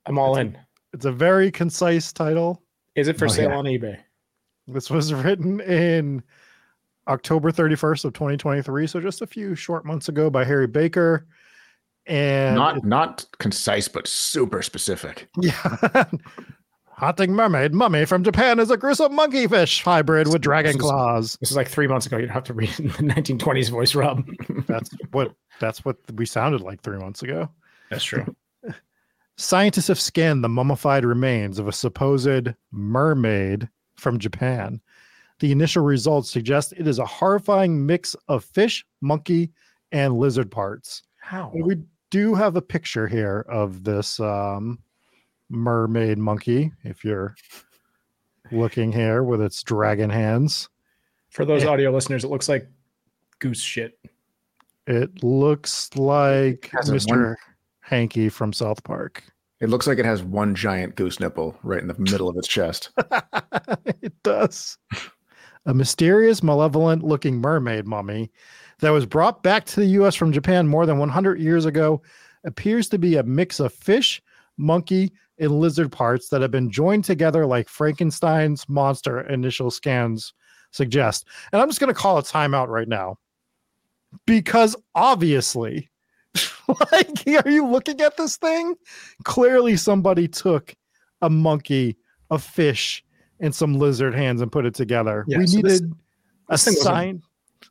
I'm 0.05 0.19
all 0.19 0.37
in. 0.37 0.55
It's 0.93 1.05
a 1.05 1.11
very 1.11 1.49
concise 1.49 2.13
title. 2.13 2.61
Is 2.93 3.07
it 3.07 3.17
for 3.17 3.25
Oh, 3.25 3.29
sale 3.29 3.49
yeah. 3.49 3.57
on 3.57 3.65
eBay? 3.65 3.97
This 4.67 4.91
was 4.91 5.11
written 5.11 5.59
in 5.61 6.21
October 7.07 7.51
31st 7.51 8.05
of 8.05 8.13
2023, 8.13 8.87
so 8.87 8.99
just 8.99 9.21
a 9.21 9.27
few 9.27 9.55
short 9.55 9.85
months 9.85 10.09
ago 10.09 10.29
by 10.29 10.43
Harry 10.43 10.67
Baker. 10.67 11.25
And 12.05 12.55
not 12.55 12.83
not 12.85 13.25
concise, 13.39 13.87
but 13.87 14.07
super 14.07 14.61
specific. 14.61 15.27
Yeah. 15.41 16.05
Haunting 16.89 17.33
mermaid 17.33 17.75
mummy 17.75 18.05
from 18.05 18.23
Japan 18.23 18.57
is 18.59 18.71
a 18.71 18.77
gruesome 18.77 19.13
monkey 19.13 19.45
fish 19.45 19.83
hybrid 19.83 20.27
with 20.29 20.41
dragon 20.41 20.69
This 20.71 20.75
is- 20.77 20.81
claws. 20.81 21.37
This 21.39 21.51
is 21.51 21.55
like 21.57 21.67
three 21.67 21.85
months 21.85 22.07
ago. 22.07 22.17
You'd 22.17 22.31
have 22.31 22.45
to 22.45 22.53
read 22.55 22.71
in 22.79 22.87
the 22.87 22.93
1920s 23.13 23.69
voice, 23.69 23.93
Rob. 23.93 24.25
That's 24.67 24.89
what 25.11 25.31
that's 25.59 25.85
what 25.85 25.97
we 26.15 26.25
sounded 26.25 26.61
like 26.61 26.81
three 26.81 26.97
months 26.97 27.21
ago. 27.21 27.49
That's 27.91 28.03
true. 28.03 28.25
Scientists 29.37 29.87
have 29.89 29.99
scanned 29.99 30.43
the 30.43 30.49
mummified 30.49 31.05
remains 31.05 31.59
of 31.59 31.67
a 31.67 31.71
supposed 31.71 32.53
mermaid 32.71 33.69
from 33.97 34.17
Japan. 34.17 34.81
The 35.39 35.51
initial 35.51 35.83
results 35.83 36.31
suggest 36.31 36.73
it 36.77 36.87
is 36.87 36.99
a 36.99 37.05
horrifying 37.05 37.85
mix 37.85 38.15
of 38.27 38.43
fish, 38.43 38.85
monkey, 39.01 39.51
and 39.91 40.17
lizard 40.17 40.49
parts. 40.49 41.03
How? 41.19 41.51
We 41.53 41.77
do 42.09 42.33
have 42.35 42.55
a 42.55 42.61
picture 42.61 43.07
here 43.07 43.45
of 43.49 43.83
this 43.83 44.19
um, 44.19 44.79
mermaid 45.49 46.17
monkey. 46.17 46.71
If 46.83 47.03
you're 47.05 47.35
looking 48.51 48.91
here 48.91 49.23
with 49.23 49.41
its 49.41 49.61
dragon 49.61 50.09
hands, 50.09 50.69
For 51.29 51.45
those 51.45 51.65
audio 51.65 51.91
listeners, 51.91 52.23
it 52.23 52.29
looks 52.29 52.49
like 52.49 52.67
goose 53.39 53.61
shit. 53.61 53.99
it 54.87 55.23
looks 55.23 55.89
like 55.95 56.69
Has 56.73 56.89
a 56.89 56.93
Mr. 56.93 57.09
one- 57.09 57.35
Hanky 57.81 58.27
from 58.29 58.51
South 58.53 58.83
Park. 58.83 59.23
It 59.59 59.69
looks 59.69 59.87
like 59.87 59.97
it 59.97 60.05
has 60.05 60.21
one 60.23 60.53
giant 60.55 60.95
goose 60.95 61.19
nipple 61.19 61.57
right 61.63 61.81
in 61.81 61.87
the 61.87 61.97
middle 61.97 62.27
of 62.29 62.37
its 62.37 62.47
chest. 62.47 62.89
it 64.01 64.13
does. 64.23 64.77
A 65.67 65.73
mysterious, 65.73 66.41
malevolent 66.41 67.03
looking 67.03 67.39
mermaid 67.39 67.85
mummy 67.85 68.31
that 68.79 68.89
was 68.89 69.05
brought 69.05 69.43
back 69.43 69.65
to 69.65 69.79
the 69.79 69.87
US 70.01 70.15
from 70.15 70.31
Japan 70.31 70.67
more 70.67 70.85
than 70.85 70.97
100 70.97 71.39
years 71.39 71.65
ago 71.65 72.01
appears 72.45 72.89
to 72.89 72.97
be 72.97 73.17
a 73.17 73.23
mix 73.23 73.59
of 73.59 73.73
fish, 73.73 74.21
monkey, 74.57 75.11
and 75.39 75.59
lizard 75.59 75.91
parts 75.91 76.29
that 76.29 76.41
have 76.41 76.51
been 76.51 76.71
joined 76.71 77.03
together 77.03 77.45
like 77.45 77.69
Frankenstein's 77.69 78.67
monster 78.67 79.21
initial 79.21 79.69
scans 79.69 80.33
suggest. 80.71 81.27
And 81.51 81.61
I'm 81.61 81.69
just 81.69 81.79
going 81.79 81.93
to 81.93 81.99
call 81.99 82.17
a 82.17 82.23
timeout 82.23 82.67
right 82.67 82.87
now 82.87 83.17
because 84.25 84.75
obviously, 84.95 85.89
like, 86.91 87.45
are 87.45 87.51
you 87.51 87.67
looking 87.67 88.01
at 88.01 88.17
this 88.17 88.37
thing? 88.37 88.75
Clearly, 89.23 89.75
somebody 89.75 90.27
took 90.27 90.73
a 91.21 91.29
monkey, 91.29 91.97
a 92.31 92.39
fish, 92.39 93.03
and 93.39 93.53
some 93.53 93.77
lizard 93.77 94.13
hands 94.15 94.41
and 94.41 94.51
put 94.51 94.65
it 94.65 94.73
together. 94.75 95.25
Yeah, 95.27 95.37
we 95.39 95.47
so 95.47 95.57
needed 95.57 95.91
a 96.49 96.53
this 96.53 96.67
a- 96.67 96.71
sign. 96.73 97.21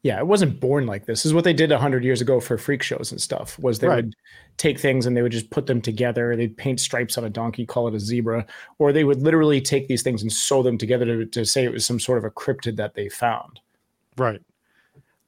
Yeah, 0.02 0.18
it 0.18 0.26
wasn't 0.26 0.60
born 0.60 0.86
like 0.86 1.06
this. 1.06 1.20
This 1.20 1.26
is 1.26 1.34
what 1.34 1.44
they 1.44 1.52
did 1.52 1.70
100 1.70 2.04
years 2.04 2.20
ago 2.20 2.38
for 2.40 2.58
freak 2.58 2.82
shows 2.82 3.12
and 3.12 3.20
stuff. 3.20 3.58
Was 3.58 3.78
they 3.78 3.86
Right. 3.88 4.04
would 4.04 4.14
take 4.56 4.78
things 4.78 5.06
and 5.06 5.16
they 5.16 5.22
would 5.22 5.32
just 5.32 5.50
put 5.50 5.66
them 5.66 5.80
together. 5.80 6.34
They'd 6.36 6.56
paint 6.56 6.80
stripes 6.80 7.16
on 7.18 7.24
a 7.24 7.30
donkey, 7.30 7.64
call 7.66 7.88
it 7.88 7.94
a 7.94 8.00
zebra, 8.00 8.46
or 8.78 8.92
they 8.92 9.04
would 9.04 9.22
literally 9.22 9.60
take 9.60 9.86
these 9.88 10.02
things 10.02 10.22
and 10.22 10.32
sew 10.32 10.62
them 10.62 10.76
together 10.76 11.04
to, 11.06 11.26
to 11.26 11.44
say 11.46 11.64
it 11.64 11.72
was 11.72 11.84
some 11.86 11.98
sort 12.00 12.18
of 12.18 12.24
a 12.24 12.30
cryptid 12.30 12.76
that 12.76 12.94
they 12.94 13.08
found. 13.08 13.60
Right. 14.16 14.40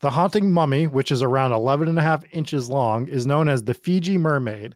The 0.01 0.11
haunting 0.11 0.53
mummy, 0.53 0.87
which 0.87 1.11
is 1.11 1.23
around 1.23 1.53
11 1.53 1.89
and 1.89 1.99
a 1.99 2.03
half 2.03 2.25
inches 2.33 2.69
long, 2.69 3.09
is 3.09 3.27
known 3.27 3.49
as 3.49 3.63
the 3.65 3.75
Fiji 3.75 4.17
mermaid 4.19 4.75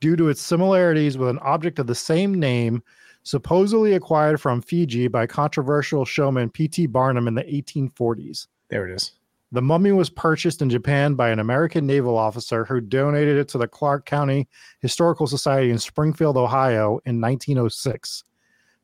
due 0.00 0.16
to 0.16 0.28
its 0.28 0.40
similarities 0.40 1.18
with 1.18 1.28
an 1.28 1.38
object 1.40 1.78
of 1.78 1.86
the 1.86 1.94
same 1.94 2.34
name, 2.34 2.82
supposedly 3.22 3.94
acquired 3.94 4.40
from 4.40 4.62
Fiji 4.62 5.08
by 5.08 5.26
controversial 5.26 6.04
showman 6.04 6.50
P.T. 6.50 6.86
Barnum 6.86 7.28
in 7.28 7.34
the 7.34 7.44
1840s. 7.44 8.46
There 8.68 8.88
it 8.88 8.94
is. 8.94 9.12
The 9.52 9.60
mummy 9.60 9.92
was 9.92 10.08
purchased 10.08 10.62
in 10.62 10.70
Japan 10.70 11.14
by 11.14 11.28
an 11.28 11.38
American 11.38 11.86
naval 11.86 12.16
officer 12.16 12.64
who 12.64 12.80
donated 12.80 13.36
it 13.36 13.48
to 13.48 13.58
the 13.58 13.68
Clark 13.68 14.06
County 14.06 14.48
Historical 14.80 15.26
Society 15.26 15.70
in 15.70 15.78
Springfield, 15.78 16.38
Ohio 16.38 17.00
in 17.04 17.20
1906. 17.20 18.24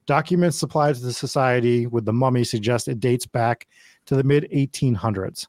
Documents 0.04 0.58
supplied 0.58 0.94
to 0.96 1.00
the 1.00 1.12
society 1.12 1.86
with 1.86 2.04
the 2.04 2.12
mummy 2.12 2.44
suggest 2.44 2.86
it 2.86 3.00
dates 3.00 3.26
back 3.26 3.66
to 4.04 4.14
the 4.14 4.22
mid 4.22 4.46
1800s. 4.54 5.46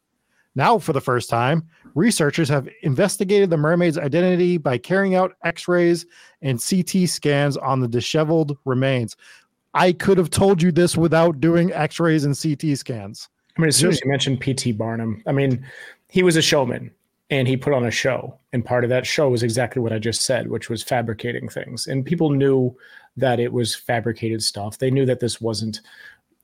Now, 0.59 0.77
for 0.77 0.91
the 0.91 0.99
first 0.99 1.29
time, 1.29 1.65
researchers 1.95 2.49
have 2.49 2.67
investigated 2.81 3.49
the 3.49 3.55
mermaid's 3.55 3.97
identity 3.97 4.57
by 4.57 4.77
carrying 4.77 5.15
out 5.15 5.37
x 5.45 5.69
rays 5.69 6.05
and 6.41 6.61
CT 6.61 7.07
scans 7.07 7.55
on 7.55 7.79
the 7.79 7.87
disheveled 7.87 8.57
remains. 8.65 9.15
I 9.73 9.93
could 9.93 10.17
have 10.17 10.29
told 10.29 10.61
you 10.61 10.73
this 10.73 10.97
without 10.97 11.39
doing 11.39 11.71
x 11.71 11.97
rays 11.97 12.25
and 12.25 12.37
CT 12.37 12.77
scans. 12.77 13.29
I 13.57 13.61
mean, 13.61 13.69
as 13.69 13.77
soon 13.77 13.91
as 13.91 14.01
you 14.03 14.11
mentioned 14.11 14.41
P.T. 14.41 14.73
Barnum, 14.73 15.23
I 15.25 15.31
mean, 15.31 15.65
he 16.09 16.23
was 16.23 16.35
a 16.35 16.41
showman 16.41 16.91
and 17.29 17.47
he 17.47 17.55
put 17.55 17.71
on 17.71 17.85
a 17.85 17.91
show. 17.91 18.37
And 18.51 18.65
part 18.65 18.83
of 18.83 18.89
that 18.89 19.07
show 19.07 19.29
was 19.29 19.43
exactly 19.43 19.81
what 19.81 19.93
I 19.93 19.97
just 19.97 20.23
said, 20.23 20.49
which 20.49 20.69
was 20.69 20.83
fabricating 20.83 21.47
things. 21.47 21.87
And 21.87 22.05
people 22.05 22.31
knew 22.31 22.75
that 23.15 23.39
it 23.39 23.53
was 23.53 23.77
fabricated 23.77 24.43
stuff. 24.43 24.77
They 24.77 24.91
knew 24.91 25.05
that 25.05 25.21
this 25.21 25.39
wasn't 25.39 25.79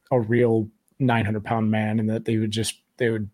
a 0.09 0.21
real 0.21 0.69
900 0.99 1.43
pound 1.43 1.69
man 1.69 1.99
and 1.99 2.09
that 2.09 2.23
they 2.23 2.37
would 2.37 2.51
just, 2.51 2.79
they 2.95 3.09
would 3.09 3.29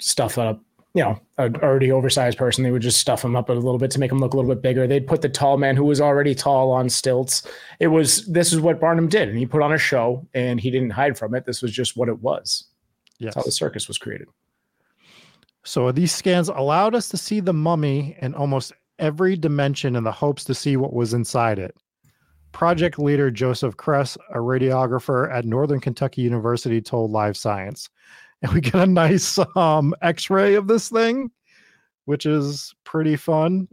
stuff 0.00 0.38
up, 0.38 0.60
you 0.94 1.04
know, 1.04 1.20
an 1.38 1.56
already 1.56 1.92
oversized 1.92 2.36
person. 2.36 2.64
They 2.64 2.72
would 2.72 2.82
just 2.82 2.98
stuff 2.98 3.24
him 3.24 3.36
up 3.36 3.48
a 3.48 3.52
little 3.52 3.78
bit 3.78 3.90
to 3.92 4.00
make 4.00 4.10
him 4.10 4.18
look 4.18 4.34
a 4.34 4.36
little 4.36 4.52
bit 4.52 4.62
bigger. 4.62 4.86
They'd 4.86 5.06
put 5.06 5.22
the 5.22 5.28
tall 5.28 5.56
man 5.56 5.76
who 5.76 5.84
was 5.84 6.00
already 6.00 6.34
tall 6.34 6.72
on 6.72 6.88
stilts. 6.88 7.46
It 7.78 7.88
was, 7.88 8.26
this 8.26 8.52
is 8.52 8.60
what 8.60 8.80
Barnum 8.80 9.08
did. 9.08 9.28
And 9.28 9.38
he 9.38 9.46
put 9.46 9.62
on 9.62 9.72
a 9.72 9.78
show 9.78 10.26
and 10.34 10.58
he 10.58 10.70
didn't 10.70 10.90
hide 10.90 11.16
from 11.16 11.34
it. 11.34 11.44
This 11.44 11.62
was 11.62 11.70
just 11.70 11.96
what 11.96 12.08
it 12.08 12.18
was. 12.20 12.64
Yes. 13.18 13.34
That's 13.34 13.36
how 13.36 13.48
the 13.48 13.52
circus 13.52 13.86
was 13.86 13.98
created. 13.98 14.26
So 15.64 15.92
these 15.92 16.12
scans 16.12 16.48
allowed 16.48 16.94
us 16.94 17.08
to 17.10 17.16
see 17.16 17.40
the 17.40 17.52
mummy 17.52 18.16
in 18.22 18.34
almost 18.34 18.72
every 18.98 19.36
dimension 19.36 19.94
in 19.94 20.04
the 20.04 20.12
hopes 20.12 20.42
to 20.44 20.54
see 20.54 20.76
what 20.76 20.92
was 20.92 21.14
inside 21.14 21.58
it. 21.58 21.74
Project 22.52 22.98
leader 22.98 23.30
Joseph 23.30 23.76
Kress, 23.76 24.16
a 24.30 24.38
radiographer 24.38 25.32
at 25.32 25.44
Northern 25.44 25.80
Kentucky 25.80 26.22
University, 26.22 26.80
told 26.80 27.12
Live 27.12 27.36
Science. 27.36 27.88
And 28.42 28.52
we 28.54 28.62
get 28.62 28.74
a 28.74 28.86
nice 28.86 29.38
um, 29.54 29.94
x 30.00 30.30
ray 30.30 30.54
of 30.54 30.66
this 30.66 30.88
thing, 30.88 31.30
which 32.06 32.24
is 32.24 32.74
pretty 32.84 33.14
fun. 33.16 33.68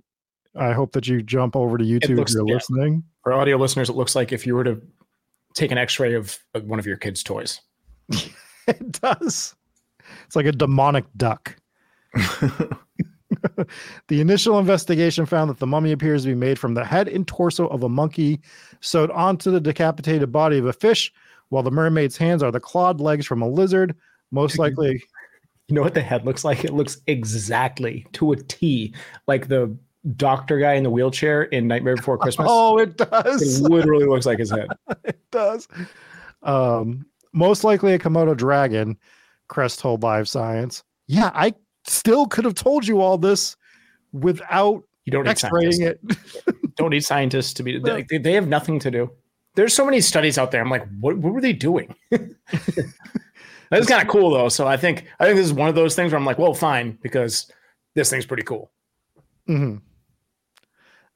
I 0.57 0.73
hope 0.73 0.91
that 0.91 1.07
you 1.07 1.21
jump 1.21 1.55
over 1.55 1.77
to 1.77 1.85
YouTube 1.85 2.17
looks- 2.17 2.33
if 2.33 2.39
you're 2.39 2.49
yeah. 2.49 2.53
listening. 2.55 3.03
For 3.23 3.31
audio 3.31 3.55
listeners, 3.55 3.89
it 3.89 3.95
looks 3.95 4.13
like 4.13 4.33
if 4.33 4.45
you 4.45 4.55
were 4.55 4.65
to 4.65 4.81
take 5.53 5.71
an 5.71 5.77
X-ray 5.77 6.15
of 6.15 6.37
of 6.53 6.65
one 6.65 6.79
of 6.79 6.85
your 6.85 6.97
kids' 6.97 7.23
toys. 7.23 7.61
It 8.67 8.91
does. 9.01 9.55
It's 10.25 10.35
like 10.35 10.45
a 10.45 10.51
demonic 10.51 11.05
duck. 11.15 11.55
the 12.13 12.75
initial 14.21 14.59
investigation 14.59 15.25
found 15.25 15.49
that 15.49 15.59
the 15.59 15.67
mummy 15.67 15.93
appears 15.93 16.23
to 16.23 16.29
be 16.29 16.35
made 16.35 16.59
from 16.59 16.73
the 16.73 16.83
head 16.83 17.07
and 17.07 17.27
torso 17.27 17.67
of 17.67 17.83
a 17.83 17.89
monkey 17.89 18.41
sewed 18.81 19.09
onto 19.11 19.51
the 19.51 19.61
decapitated 19.61 20.31
body 20.31 20.57
of 20.57 20.65
a 20.65 20.73
fish, 20.73 21.13
while 21.49 21.63
the 21.63 21.71
mermaid's 21.71 22.17
hands 22.17 22.43
are 22.43 22.51
the 22.51 22.59
clawed 22.59 22.99
legs 22.99 23.25
from 23.25 23.41
a 23.41 23.47
lizard. 23.47 23.95
Most 24.31 24.59
likely, 24.59 25.01
You 25.67 25.75
know 25.75 25.81
what 25.81 25.93
the 25.93 26.01
head 26.01 26.25
looks 26.25 26.43
like? 26.45 26.63
It 26.63 26.73
looks 26.73 27.01
exactly 27.07 28.05
to 28.13 28.31
a 28.31 28.35
T 28.35 28.93
like 29.27 29.47
the 29.47 29.75
doctor 30.15 30.57
guy 30.59 30.73
in 30.73 30.83
the 30.83 30.89
wheelchair 30.89 31.43
in 31.43 31.67
Nightmare 31.67 31.95
Before 31.97 32.17
Christmas. 32.17 32.47
oh, 32.49 32.77
it 32.77 32.95
does. 32.97 33.59
it 33.59 33.69
literally 33.69 34.05
looks 34.05 34.25
like 34.25 34.39
his 34.39 34.51
head. 34.51 34.67
it 35.03 35.19
does. 35.31 35.67
Um, 36.43 37.05
most 37.33 37.63
likely 37.63 37.93
a 37.93 37.99
Komodo 37.99 38.35
dragon, 38.35 38.97
Crest 39.49 39.79
told 39.79 40.03
Live 40.03 40.29
Science. 40.29 40.83
Yeah, 41.07 41.31
I 41.33 41.53
still 41.85 42.25
could 42.27 42.45
have 42.45 42.55
told 42.55 42.87
you 42.87 43.01
all 43.01 43.17
this 43.17 43.55
without 44.13 44.83
You 45.05 45.11
don't 45.11 45.23
need 45.25 45.31
x-raying 45.31 45.81
it. 45.81 45.99
Don't 46.77 46.91
need 46.91 47.03
scientists 47.03 47.53
to 47.55 47.63
be. 47.63 47.79
They- 47.79 48.05
they 48.19 48.33
have 48.33 48.47
nothing 48.47 48.77
to 48.79 48.91
do. 48.91 49.09
There's 49.55 49.73
so 49.73 49.83
many 49.83 49.99
studies 49.99 50.37
out 50.37 50.51
there. 50.51 50.61
I'm 50.61 50.69
like, 50.69 50.87
what? 50.99 51.17
What 51.17 51.33
were 51.33 51.41
they 51.41 51.53
doing? 51.53 51.95
That's 53.69 53.87
kind 53.87 54.01
of 54.01 54.07
cool 54.07 54.31
though. 54.31 54.49
So 54.49 54.67
I 54.67 54.77
think 54.77 55.07
I 55.19 55.25
think 55.25 55.37
this 55.37 55.45
is 55.45 55.53
one 55.53 55.69
of 55.69 55.75
those 55.75 55.95
things 55.95 56.11
where 56.11 56.19
I'm 56.19 56.25
like, 56.25 56.37
well, 56.37 56.53
fine, 56.53 56.97
because 57.01 57.51
this 57.95 58.09
thing's 58.09 58.25
pretty 58.25 58.43
cool. 58.43 58.71
Mhm. 59.47 59.81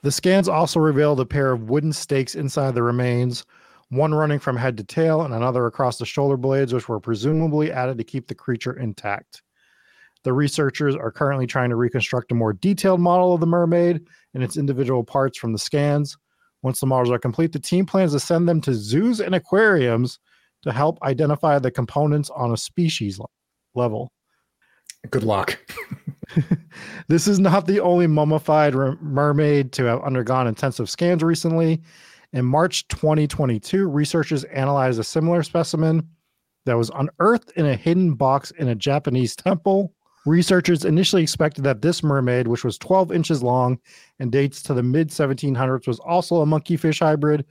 The 0.03 0.11
scans 0.11 0.47
also 0.47 0.79
revealed 0.79 1.19
a 1.19 1.25
pair 1.25 1.51
of 1.51 1.69
wooden 1.69 1.93
stakes 1.93 2.33
inside 2.35 2.73
the 2.73 2.81
remains, 2.83 3.45
one 3.89 4.13
running 4.13 4.39
from 4.39 4.57
head 4.57 4.77
to 4.77 4.83
tail 4.83 5.21
and 5.21 5.33
another 5.33 5.67
across 5.67 5.97
the 5.97 6.05
shoulder 6.05 6.37
blades, 6.37 6.73
which 6.73 6.89
were 6.89 6.99
presumably 6.99 7.71
added 7.71 7.97
to 7.99 8.03
keep 8.03 8.27
the 8.27 8.35
creature 8.35 8.73
intact. 8.73 9.43
The 10.23 10.33
researchers 10.33 10.95
are 10.95 11.11
currently 11.11 11.47
trying 11.47 11.69
to 11.69 11.75
reconstruct 11.75 12.31
a 12.31 12.35
more 12.35 12.53
detailed 12.53 12.99
model 12.99 13.33
of 13.33 13.41
the 13.41 13.47
mermaid 13.47 14.01
and 14.33 14.43
its 14.43 14.57
individual 14.57 15.03
parts 15.03 15.37
from 15.37 15.51
the 15.51 15.59
scans. 15.59 16.17
Once 16.63 16.79
the 16.79 16.85
models 16.85 17.11
are 17.11 17.19
complete, 17.19 17.51
the 17.51 17.59
team 17.59 17.85
plans 17.85 18.11
to 18.13 18.19
send 18.19 18.47
them 18.47 18.61
to 18.61 18.73
zoos 18.73 19.19
and 19.19 19.33
aquariums 19.35 20.19
to 20.63 20.71
help 20.71 21.01
identify 21.03 21.59
the 21.59 21.71
components 21.71 22.29
on 22.29 22.51
a 22.51 22.57
species 22.57 23.19
le- 23.19 23.27
level. 23.75 24.11
Good 25.09 25.23
luck. 25.23 25.57
This 27.07 27.27
is 27.27 27.39
not 27.39 27.67
the 27.67 27.79
only 27.81 28.07
mummified 28.07 28.73
re- 28.73 28.95
mermaid 29.01 29.73
to 29.73 29.83
have 29.83 30.01
undergone 30.01 30.47
intensive 30.47 30.89
scans 30.89 31.23
recently. 31.23 31.81
In 32.33 32.45
March 32.45 32.87
2022, 32.87 33.89
researchers 33.89 34.45
analyzed 34.45 34.99
a 34.99 35.03
similar 35.03 35.43
specimen 35.43 36.07
that 36.65 36.77
was 36.77 36.91
unearthed 36.95 37.51
in 37.57 37.65
a 37.65 37.75
hidden 37.75 38.13
box 38.13 38.51
in 38.51 38.69
a 38.69 38.75
Japanese 38.75 39.35
temple. 39.35 39.93
Researchers 40.25 40.85
initially 40.85 41.23
expected 41.23 41.63
that 41.63 41.81
this 41.81 42.03
mermaid, 42.03 42.47
which 42.47 42.63
was 42.63 42.77
12 42.77 43.11
inches 43.11 43.43
long 43.43 43.79
and 44.19 44.31
dates 44.31 44.61
to 44.63 44.73
the 44.73 44.83
mid 44.83 45.09
1700s, 45.09 45.87
was 45.87 45.99
also 45.99 46.41
a 46.41 46.45
monkeyfish 46.45 46.99
hybrid, 46.99 47.45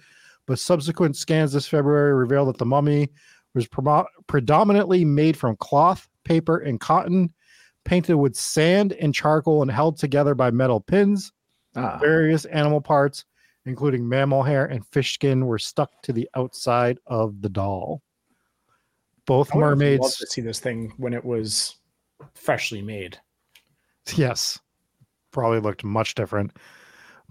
but 0.51 0.59
subsequent 0.59 1.15
scans 1.15 1.53
this 1.53 1.69
February 1.69 2.13
revealed 2.13 2.49
that 2.49 2.59
the 2.59 2.67
mummy 2.67 3.09
was 3.55 3.69
promo- 3.69 4.05
predominantly 4.27 5.05
made 5.05 5.37
from 5.37 5.55
cloth, 5.59 6.09
paper, 6.25 6.59
and 6.59 6.81
cotton 6.81 7.33
painted 7.85 8.17
with 8.17 8.35
sand 8.35 8.95
and 8.95 9.15
charcoal 9.15 9.63
and 9.63 9.71
held 9.71 9.97
together 9.97 10.35
by 10.35 10.51
metal 10.51 10.81
pins. 10.81 11.31
Ah, 11.77 11.99
Various 12.01 12.47
animal 12.47 12.81
parts, 12.81 13.27
including 13.65 14.09
mammal 14.09 14.43
hair 14.43 14.67
and 14.67 14.85
fish 14.89 15.15
skin, 15.15 15.47
were 15.47 15.57
stuck 15.57 16.03
to 16.03 16.13
the 16.13 16.29
outside 16.35 16.99
of 17.07 17.41
the 17.43 17.49
doll. 17.49 18.03
Both 19.27 19.55
I 19.55 19.57
would 19.57 19.63
have 19.63 19.71
loved 19.71 19.81
mermaids, 19.83 20.17
to 20.17 20.27
see 20.27 20.41
this 20.41 20.59
thing 20.59 20.93
when 20.97 21.15
it 21.15 21.25
was 21.25 21.77
freshly 22.35 22.83
made. 22.83 23.17
yes, 24.17 24.59
probably 25.31 25.61
looked 25.61 25.85
much 25.85 26.17
different. 26.17 26.57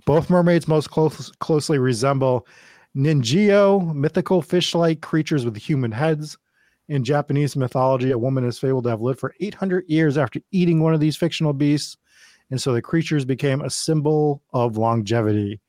Both 0.06 0.30
mermaids 0.30 0.70
most 0.70 0.90
close, 0.90 1.30
closely 1.40 1.80
resemble 1.80 2.48
Ningyo, 2.96 3.94
mythical 3.94 4.42
fish 4.42 4.74
like 4.74 5.02
creatures 5.02 5.46
with 5.46 5.56
human 5.56 5.92
heads. 5.92 6.38
In 6.88 7.04
Japanese 7.04 7.56
mythology, 7.56 8.12
a 8.12 8.18
woman 8.18 8.46
is 8.46 8.58
fabled 8.58 8.86
to 8.86 8.90
have 8.90 9.02
lived 9.02 9.20
for 9.20 9.36
800 9.40 9.86
years 9.88 10.18
after 10.18 10.40
eating 10.52 10.82
one 10.82 10.96
of 10.96 11.00
these 11.00 11.16
fictional 11.16 11.54
beasts, 11.54 11.98
and 12.50 12.60
so 12.60 12.74
the 12.74 12.82
creatures 12.82 13.26
became 13.26 13.62
a 13.62 13.70
symbol 13.70 14.42
of 14.54 14.78
longevity. 14.78 15.62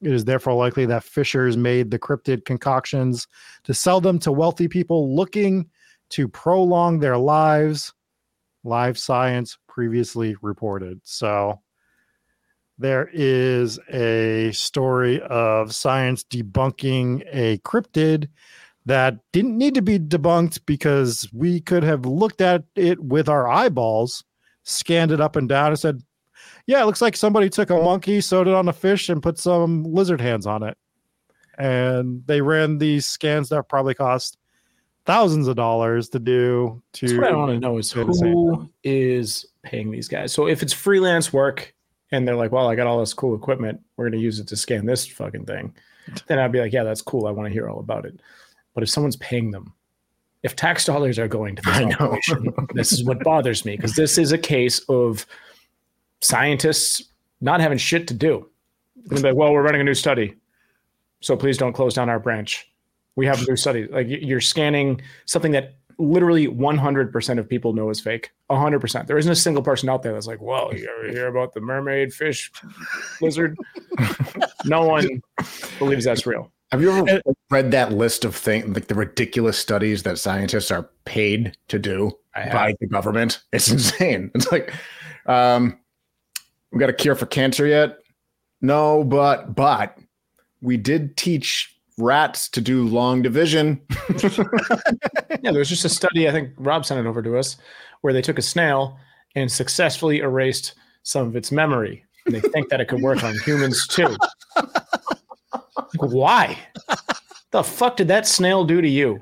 It 0.00 0.12
is 0.12 0.24
therefore 0.24 0.54
likely 0.54 0.86
that 0.86 1.02
fishers 1.02 1.56
made 1.56 1.90
the 1.90 1.98
cryptid 1.98 2.44
concoctions 2.44 3.26
to 3.64 3.74
sell 3.74 4.00
them 4.00 4.20
to 4.20 4.30
wealthy 4.30 4.68
people 4.68 5.16
looking 5.16 5.68
to 6.10 6.28
prolong 6.28 7.00
their 7.00 7.18
lives. 7.18 7.92
Live 8.62 8.96
Science 8.96 9.58
previously 9.66 10.36
reported. 10.40 11.00
So 11.02 11.60
there 12.78 13.08
is 13.12 13.78
a 13.92 14.50
story 14.52 15.20
of 15.22 15.74
science 15.74 16.24
debunking 16.24 17.24
a 17.30 17.58
cryptid 17.58 18.28
that 18.86 19.18
didn't 19.32 19.56
need 19.56 19.74
to 19.74 19.82
be 19.82 19.98
debunked 19.98 20.60
because 20.66 21.28
we 21.32 21.60
could 21.60 21.82
have 21.82 22.04
looked 22.04 22.40
at 22.40 22.64
it 22.74 23.02
with 23.02 23.28
our 23.28 23.48
eyeballs, 23.48 24.24
scanned 24.64 25.12
it 25.12 25.20
up 25.20 25.36
and 25.36 25.48
down, 25.48 25.68
and 25.68 25.78
said, 25.78 26.02
Yeah, 26.66 26.82
it 26.82 26.86
looks 26.86 27.00
like 27.00 27.16
somebody 27.16 27.48
took 27.48 27.70
a 27.70 27.76
monkey, 27.76 28.20
sewed 28.20 28.48
it 28.48 28.54
on 28.54 28.68
a 28.68 28.72
fish, 28.72 29.08
and 29.08 29.22
put 29.22 29.38
some 29.38 29.84
lizard 29.84 30.20
hands 30.20 30.46
on 30.46 30.62
it. 30.62 30.76
And 31.56 32.26
they 32.26 32.40
ran 32.40 32.78
these 32.78 33.06
scans 33.06 33.48
that 33.50 33.68
probably 33.68 33.94
cost 33.94 34.36
thousands 35.06 35.48
of 35.48 35.56
dollars 35.56 36.08
to 36.08 36.18
do 36.18 36.82
to 36.94 37.06
That's 37.06 37.18
what 37.18 37.32
I 37.32 37.36
want 37.36 37.52
to 37.52 37.60
know 37.60 37.78
is 37.78 37.92
do 37.92 38.04
the 38.04 38.14
same 38.14 38.32
who 38.32 38.70
is 38.82 39.46
paying 39.62 39.90
these 39.90 40.08
guys. 40.08 40.32
So 40.32 40.48
if 40.48 40.62
it's 40.62 40.72
freelance 40.72 41.32
work 41.32 41.74
and 42.12 42.26
they're 42.26 42.36
like, 42.36 42.52
"Well, 42.52 42.68
I 42.68 42.74
got 42.74 42.86
all 42.86 43.00
this 43.00 43.14
cool 43.14 43.34
equipment, 43.34 43.80
we're 43.96 44.08
going 44.08 44.18
to 44.18 44.24
use 44.24 44.38
it 44.38 44.48
to 44.48 44.56
scan 44.56 44.86
this 44.86 45.06
fucking 45.06 45.46
thing," 45.46 45.74
then 46.26 46.38
I'd 46.38 46.52
be 46.52 46.60
like, 46.60 46.72
"Yeah, 46.72 46.84
that's 46.84 47.02
cool. 47.02 47.26
I 47.26 47.30
want 47.30 47.48
to 47.48 47.52
hear 47.52 47.68
all 47.68 47.80
about 47.80 48.04
it." 48.04 48.20
But 48.74 48.82
if 48.82 48.90
someone's 48.90 49.16
paying 49.16 49.50
them, 49.50 49.72
if 50.42 50.54
tax 50.56 50.84
dollars 50.84 51.18
are 51.18 51.28
going 51.28 51.56
to 51.56 51.62
this 51.62 51.94
operation, 52.00 52.54
this 52.74 52.92
is 52.92 53.04
what 53.04 53.22
bothers 53.24 53.64
me 53.64 53.76
because 53.76 53.94
this 53.94 54.18
is 54.18 54.32
a 54.32 54.38
case 54.38 54.78
of 54.88 55.26
scientists 56.20 57.02
not 57.40 57.60
having 57.60 57.78
shit 57.78 58.08
to 58.08 58.14
do. 58.14 58.48
And 58.96 59.18
they're 59.18 59.32
like, 59.32 59.38
well, 59.38 59.52
we're 59.52 59.62
running 59.62 59.80
a 59.80 59.84
new 59.84 59.94
study, 59.94 60.34
so 61.20 61.36
please 61.36 61.58
don't 61.58 61.72
close 61.72 61.94
down 61.94 62.08
our 62.08 62.18
branch. 62.18 62.70
We 63.16 63.26
have 63.26 63.40
a 63.40 63.44
new 63.44 63.56
study. 63.56 63.86
Like 63.86 64.06
you're 64.08 64.40
scanning 64.40 65.00
something 65.26 65.52
that 65.52 65.74
literally 65.98 66.46
100% 66.48 67.38
of 67.38 67.48
people 67.48 67.72
know 67.72 67.90
is 67.90 68.00
fake. 68.00 68.30
100%. 68.50 69.06
There 69.06 69.18
isn't 69.18 69.30
a 69.30 69.36
single 69.36 69.62
person 69.62 69.88
out 69.88 70.02
there 70.02 70.12
that's 70.12 70.26
like, 70.26 70.40
well, 70.40 70.74
you 70.74 70.88
ever 70.98 71.12
hear 71.12 71.28
about 71.28 71.54
the 71.54 71.60
mermaid, 71.60 72.12
fish, 72.12 72.50
lizard? 73.20 73.56
no 74.64 74.86
one 74.86 75.22
believes 75.78 76.04
that's 76.04 76.26
real. 76.26 76.50
Have 76.72 76.82
you 76.82 76.90
ever 76.90 77.20
read 77.50 77.70
that 77.70 77.92
list 77.92 78.24
of 78.24 78.34
things, 78.34 78.74
like 78.74 78.88
the 78.88 78.94
ridiculous 78.94 79.58
studies 79.58 80.02
that 80.02 80.18
scientists 80.18 80.70
are 80.70 80.90
paid 81.04 81.56
to 81.68 81.78
do 81.78 82.10
by 82.34 82.74
the 82.80 82.86
government? 82.86 83.42
It's 83.52 83.70
insane. 83.70 84.30
It's 84.34 84.50
like, 84.50 84.72
um, 85.26 85.78
we 86.72 86.80
got 86.80 86.90
a 86.90 86.94
cure 86.94 87.14
for 87.14 87.26
cancer 87.26 87.66
yet? 87.66 87.98
No, 88.60 89.04
but 89.04 89.54
but 89.54 89.96
we 90.60 90.76
did 90.76 91.16
teach 91.16 91.73
rats 91.98 92.48
to 92.50 92.60
do 92.60 92.86
long 92.86 93.22
division. 93.22 93.80
Yeah, 95.42 95.50
there 95.50 95.58
was 95.58 95.68
just 95.68 95.84
a 95.84 95.90
study, 95.90 96.26
I 96.26 96.32
think 96.32 96.52
Rob 96.56 96.86
sent 96.86 97.04
it 97.04 97.06
over 97.06 97.20
to 97.22 97.36
us, 97.36 97.58
where 98.00 98.14
they 98.14 98.22
took 98.22 98.38
a 98.38 98.42
snail 98.42 98.98
and 99.34 99.52
successfully 99.52 100.20
erased 100.20 100.72
some 101.02 101.26
of 101.26 101.36
its 101.36 101.52
memory. 101.52 102.02
And 102.24 102.34
they 102.34 102.40
think 102.40 102.70
that 102.70 102.80
it 102.80 102.88
could 102.88 103.02
work 103.02 103.22
on 103.22 103.34
humans 103.44 103.86
too. 103.86 104.16
Why? 105.98 106.58
The 107.50 107.62
fuck 107.62 107.98
did 107.98 108.08
that 108.08 108.26
snail 108.26 108.64
do 108.64 108.80
to 108.80 108.88
you? 108.88 109.20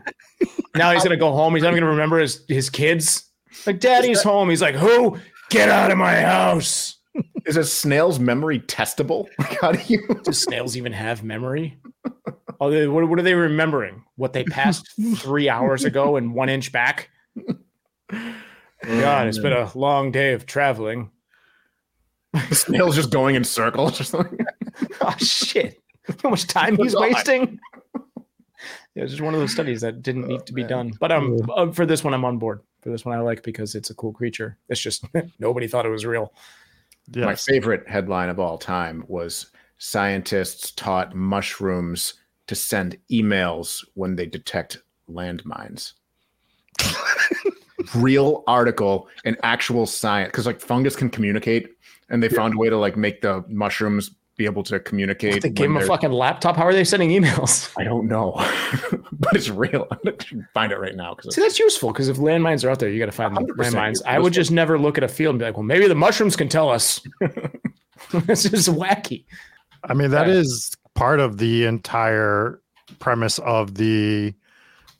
Now 0.76 0.92
he's 0.92 1.02
gonna 1.02 1.16
go 1.16 1.32
home. 1.32 1.54
He's 1.54 1.64
not 1.64 1.74
gonna 1.74 1.86
remember 1.86 2.20
his, 2.20 2.44
his 2.46 2.70
kids. 2.70 3.24
Like, 3.66 3.80
daddy's 3.80 4.22
home. 4.22 4.48
He's 4.48 4.62
like, 4.62 4.76
who? 4.76 5.18
Get 5.50 5.68
out 5.70 5.90
of 5.90 5.98
my 5.98 6.20
house. 6.20 6.98
Is 7.46 7.56
a 7.56 7.64
snail's 7.64 8.20
memory 8.20 8.60
testable? 8.60 9.26
How 9.60 9.72
do 9.72 9.80
you? 9.92 10.06
Do 10.22 10.32
snails 10.32 10.76
even 10.76 10.92
have 10.92 11.24
memory? 11.24 11.76
Oh, 12.62 12.70
they, 12.70 12.86
what, 12.86 13.08
what 13.08 13.18
are 13.18 13.22
they 13.22 13.34
remembering? 13.34 14.04
What 14.14 14.32
they 14.32 14.44
passed 14.44 14.88
three 15.16 15.48
hours 15.48 15.82
ago 15.82 16.14
and 16.14 16.32
one 16.32 16.48
inch 16.48 16.70
back? 16.70 17.10
God, 18.08 19.26
it's 19.26 19.40
been 19.40 19.52
a 19.52 19.68
long 19.76 20.12
day 20.12 20.32
of 20.32 20.46
traveling. 20.46 21.10
The 22.32 22.54
snail's 22.54 22.94
just 22.94 23.10
going 23.10 23.34
in 23.34 23.42
circles 23.42 24.00
or 24.00 24.04
something. 24.04 24.46
Oh 25.00 25.14
shit! 25.18 25.82
How 26.22 26.30
much 26.30 26.46
time 26.46 26.76
he's 26.76 26.94
wasting? 26.96 27.58
Yeah, 28.94 29.02
it's 29.02 29.12
just 29.12 29.22
one 29.22 29.34
of 29.34 29.40
those 29.40 29.52
studies 29.52 29.80
that 29.82 30.00
didn't 30.00 30.28
need 30.28 30.46
to 30.46 30.52
be 30.52 30.62
man. 30.62 30.70
done. 30.70 30.92
But 30.98 31.12
um, 31.12 31.38
uh, 31.54 31.70
for 31.72 31.84
this 31.84 32.02
one, 32.02 32.14
I'm 32.14 32.24
on 32.24 32.38
board. 32.38 32.60
For 32.80 32.90
this 32.90 33.04
one, 33.04 33.16
I 33.16 33.20
like 33.20 33.42
because 33.42 33.74
it's 33.74 33.90
a 33.90 33.94
cool 33.94 34.12
creature. 34.12 34.56
It's 34.68 34.80
just 34.80 35.04
nobody 35.40 35.66
thought 35.66 35.84
it 35.84 35.90
was 35.90 36.06
real. 36.06 36.32
yes. 37.10 37.26
My 37.26 37.34
favorite 37.34 37.86
headline 37.88 38.28
of 38.28 38.38
all 38.38 38.56
time 38.56 39.04
was 39.08 39.46
scientists 39.78 40.70
taught 40.70 41.14
mushrooms 41.14 42.14
to 42.46 42.54
send 42.54 42.98
emails 43.10 43.84
when 43.94 44.16
they 44.16 44.26
detect 44.26 44.78
landmines. 45.08 45.92
Real 47.94 48.44
article 48.46 49.08
and 49.24 49.36
actual 49.42 49.86
science 49.86 50.28
because 50.28 50.46
like 50.46 50.60
fungus 50.60 50.94
can 50.94 51.10
communicate 51.10 51.70
and 52.10 52.22
they 52.22 52.28
found 52.28 52.54
a 52.54 52.56
way 52.56 52.68
to 52.68 52.76
like 52.76 52.96
make 52.96 53.22
the 53.22 53.44
mushrooms 53.48 54.10
be 54.36 54.44
able 54.44 54.62
to 54.62 54.78
communicate. 54.80 55.42
They 55.42 55.50
gave 55.50 55.68
when 55.70 55.76
him 55.76 55.82
a 55.82 55.86
fucking 55.86 56.12
laptop. 56.12 56.56
How 56.56 56.62
are 56.64 56.72
they 56.72 56.84
sending 56.84 57.10
emails? 57.10 57.72
I 57.78 57.84
don't 57.84 58.06
know, 58.08 58.32
but 59.12 59.34
it's 59.36 59.50
real. 59.50 59.86
I'm 59.90 59.98
gonna 60.04 60.46
find 60.54 60.72
it 60.72 60.78
right 60.78 60.94
now 60.94 61.14
because 61.14 61.34
See, 61.34 61.40
that's 61.42 61.58
useful 61.58 61.92
because 61.92 62.08
if 62.08 62.16
landmines 62.18 62.64
are 62.64 62.70
out 62.70 62.78
there, 62.78 62.88
you 62.88 62.98
got 62.98 63.06
to 63.06 63.12
find 63.12 63.36
the 63.36 63.40
100% 63.40 63.54
landmines. 63.56 64.00
I 64.06 64.18
would 64.18 64.32
just 64.32 64.50
never 64.50 64.78
look 64.78 64.96
at 64.96 65.04
a 65.04 65.08
field 65.08 65.34
and 65.34 65.38
be 65.40 65.44
like, 65.44 65.56
well, 65.56 65.64
maybe 65.64 65.86
the 65.86 65.94
mushrooms 65.94 66.36
can 66.36 66.48
tell 66.48 66.70
us. 66.70 67.00
this 68.12 68.44
is 68.46 68.68
wacky. 68.68 69.24
I 69.84 69.94
mean, 69.94 70.10
that 70.12 70.28
Yeah. 70.28 70.34
is 70.34 70.74
part 70.94 71.20
of 71.20 71.38
the 71.38 71.64
entire 71.64 72.60
premise 72.98 73.38
of 73.40 73.74
the 73.74 74.34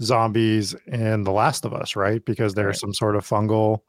zombies 0.01 0.75
in 0.87 1.25
The 1.25 1.33
Last 1.33 1.65
of 1.65 1.73
Us, 1.75 1.95
right? 1.97 2.25
Because 2.25 2.55
there's 2.55 2.67
Right. 2.67 2.77
some 2.81 2.95
sort 2.95 3.17
of 3.17 3.27
fungal 3.27 3.81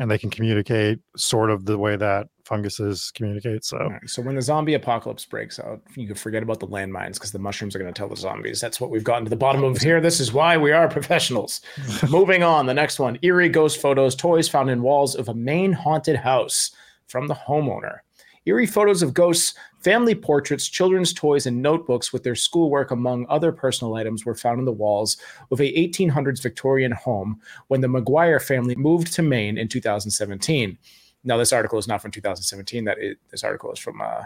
and 0.00 0.08
they 0.10 0.16
can 0.18 0.30
communicate 0.30 1.00
sort 1.16 1.50
of 1.50 1.64
the 1.64 1.76
way 1.76 1.96
that 1.96 2.28
funguses 2.44 3.10
communicate. 3.14 3.64
So, 3.64 3.76
right, 3.78 4.08
so 4.08 4.22
when 4.22 4.36
the 4.36 4.42
zombie 4.42 4.74
apocalypse 4.74 5.24
breaks 5.24 5.58
out, 5.58 5.82
you 5.96 6.06
can 6.06 6.14
forget 6.14 6.42
about 6.42 6.60
the 6.60 6.68
landmines 6.68 7.14
because 7.14 7.32
the 7.32 7.38
mushrooms 7.40 7.74
are 7.74 7.80
going 7.80 7.92
to 7.92 7.98
tell 7.98 8.08
the 8.08 8.16
zombies. 8.16 8.60
That's 8.60 8.80
what 8.80 8.90
we've 8.90 9.02
gotten 9.04 9.24
to 9.24 9.30
the 9.30 9.36
bottom 9.36 9.64
of 9.64 9.76
here. 9.78 10.00
This 10.00 10.20
is 10.20 10.32
why 10.32 10.56
we 10.56 10.70
are 10.72 10.88
professionals. 10.88 11.60
Moving 12.08 12.42
on, 12.44 12.66
the 12.66 12.74
next 12.74 13.00
one: 13.00 13.18
eerie 13.22 13.48
ghost 13.48 13.80
photos, 13.82 14.14
toys 14.14 14.48
found 14.48 14.70
in 14.70 14.82
walls 14.82 15.14
of 15.16 15.28
a 15.28 15.34
Maine 15.34 15.72
haunted 15.72 16.16
house 16.16 16.70
from 17.08 17.26
the 17.26 17.34
homeowner. 17.34 17.98
Eerie 18.46 18.66
photos 18.66 19.02
of 19.02 19.12
ghosts, 19.12 19.54
family 19.80 20.14
portraits, 20.14 20.68
children's 20.68 21.12
toys, 21.12 21.46
and 21.46 21.62
notebooks 21.62 22.12
with 22.12 22.22
their 22.22 22.34
schoolwork, 22.34 22.90
among 22.90 23.26
other 23.28 23.52
personal 23.52 23.94
items, 23.94 24.24
were 24.24 24.34
found 24.34 24.58
in 24.58 24.64
the 24.64 24.72
walls 24.72 25.16
of 25.50 25.60
a 25.60 25.72
1800s 25.72 26.42
Victorian 26.42 26.92
home 26.92 27.40
when 27.68 27.80
the 27.80 27.88
McGuire 27.88 28.42
family 28.42 28.76
moved 28.76 29.12
to 29.14 29.22
Maine 29.22 29.58
in 29.58 29.68
2017. 29.68 30.78
Now, 31.24 31.36
this 31.36 31.52
article 31.52 31.78
is 31.78 31.88
not 31.88 32.00
from 32.00 32.10
2017. 32.10 32.84
That 32.84 32.98
is, 32.98 33.16
this 33.30 33.44
article 33.44 33.72
is 33.72 33.78
from 33.78 34.00
uh, 34.00 34.24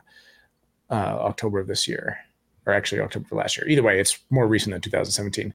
uh, 0.90 0.94
October 0.94 1.58
of 1.58 1.66
this 1.66 1.88
year, 1.88 2.18
or 2.66 2.72
actually 2.72 3.00
October 3.00 3.26
of 3.30 3.38
last 3.38 3.56
year. 3.56 3.68
Either 3.68 3.82
way, 3.82 3.98
it's 3.98 4.18
more 4.30 4.46
recent 4.46 4.72
than 4.72 4.82
2017. 4.82 5.54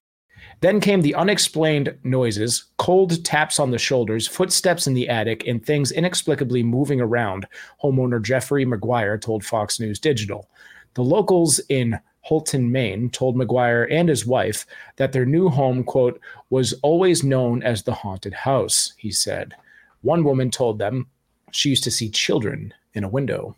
Then 0.60 0.80
came 0.80 1.02
the 1.02 1.14
unexplained 1.14 1.96
noises, 2.04 2.64
cold 2.76 3.24
taps 3.24 3.58
on 3.58 3.70
the 3.70 3.78
shoulders, 3.78 4.26
footsteps 4.26 4.86
in 4.86 4.94
the 4.94 5.08
attic, 5.08 5.46
and 5.46 5.64
things 5.64 5.92
inexplicably 5.92 6.62
moving 6.62 7.00
around, 7.00 7.46
homeowner 7.82 8.22
Jeffrey 8.22 8.66
McGuire 8.66 9.20
told 9.20 9.44
Fox 9.44 9.78
News 9.78 9.98
Digital. 9.98 10.48
The 10.94 11.04
locals 11.04 11.60
in 11.68 11.98
Houlton, 12.28 12.70
Maine, 12.70 13.10
told 13.10 13.36
McGuire 13.36 13.86
and 13.90 14.08
his 14.08 14.26
wife 14.26 14.66
that 14.96 15.12
their 15.12 15.26
new 15.26 15.48
home, 15.48 15.84
quote, 15.84 16.20
was 16.50 16.72
always 16.82 17.24
known 17.24 17.62
as 17.62 17.82
the 17.82 17.94
haunted 17.94 18.34
house, 18.34 18.92
he 18.96 19.10
said. 19.10 19.54
One 20.02 20.24
woman 20.24 20.50
told 20.50 20.78
them 20.78 21.06
she 21.50 21.70
used 21.70 21.84
to 21.84 21.90
see 21.90 22.10
children 22.10 22.74
in 22.94 23.04
a 23.04 23.08
window. 23.08 23.56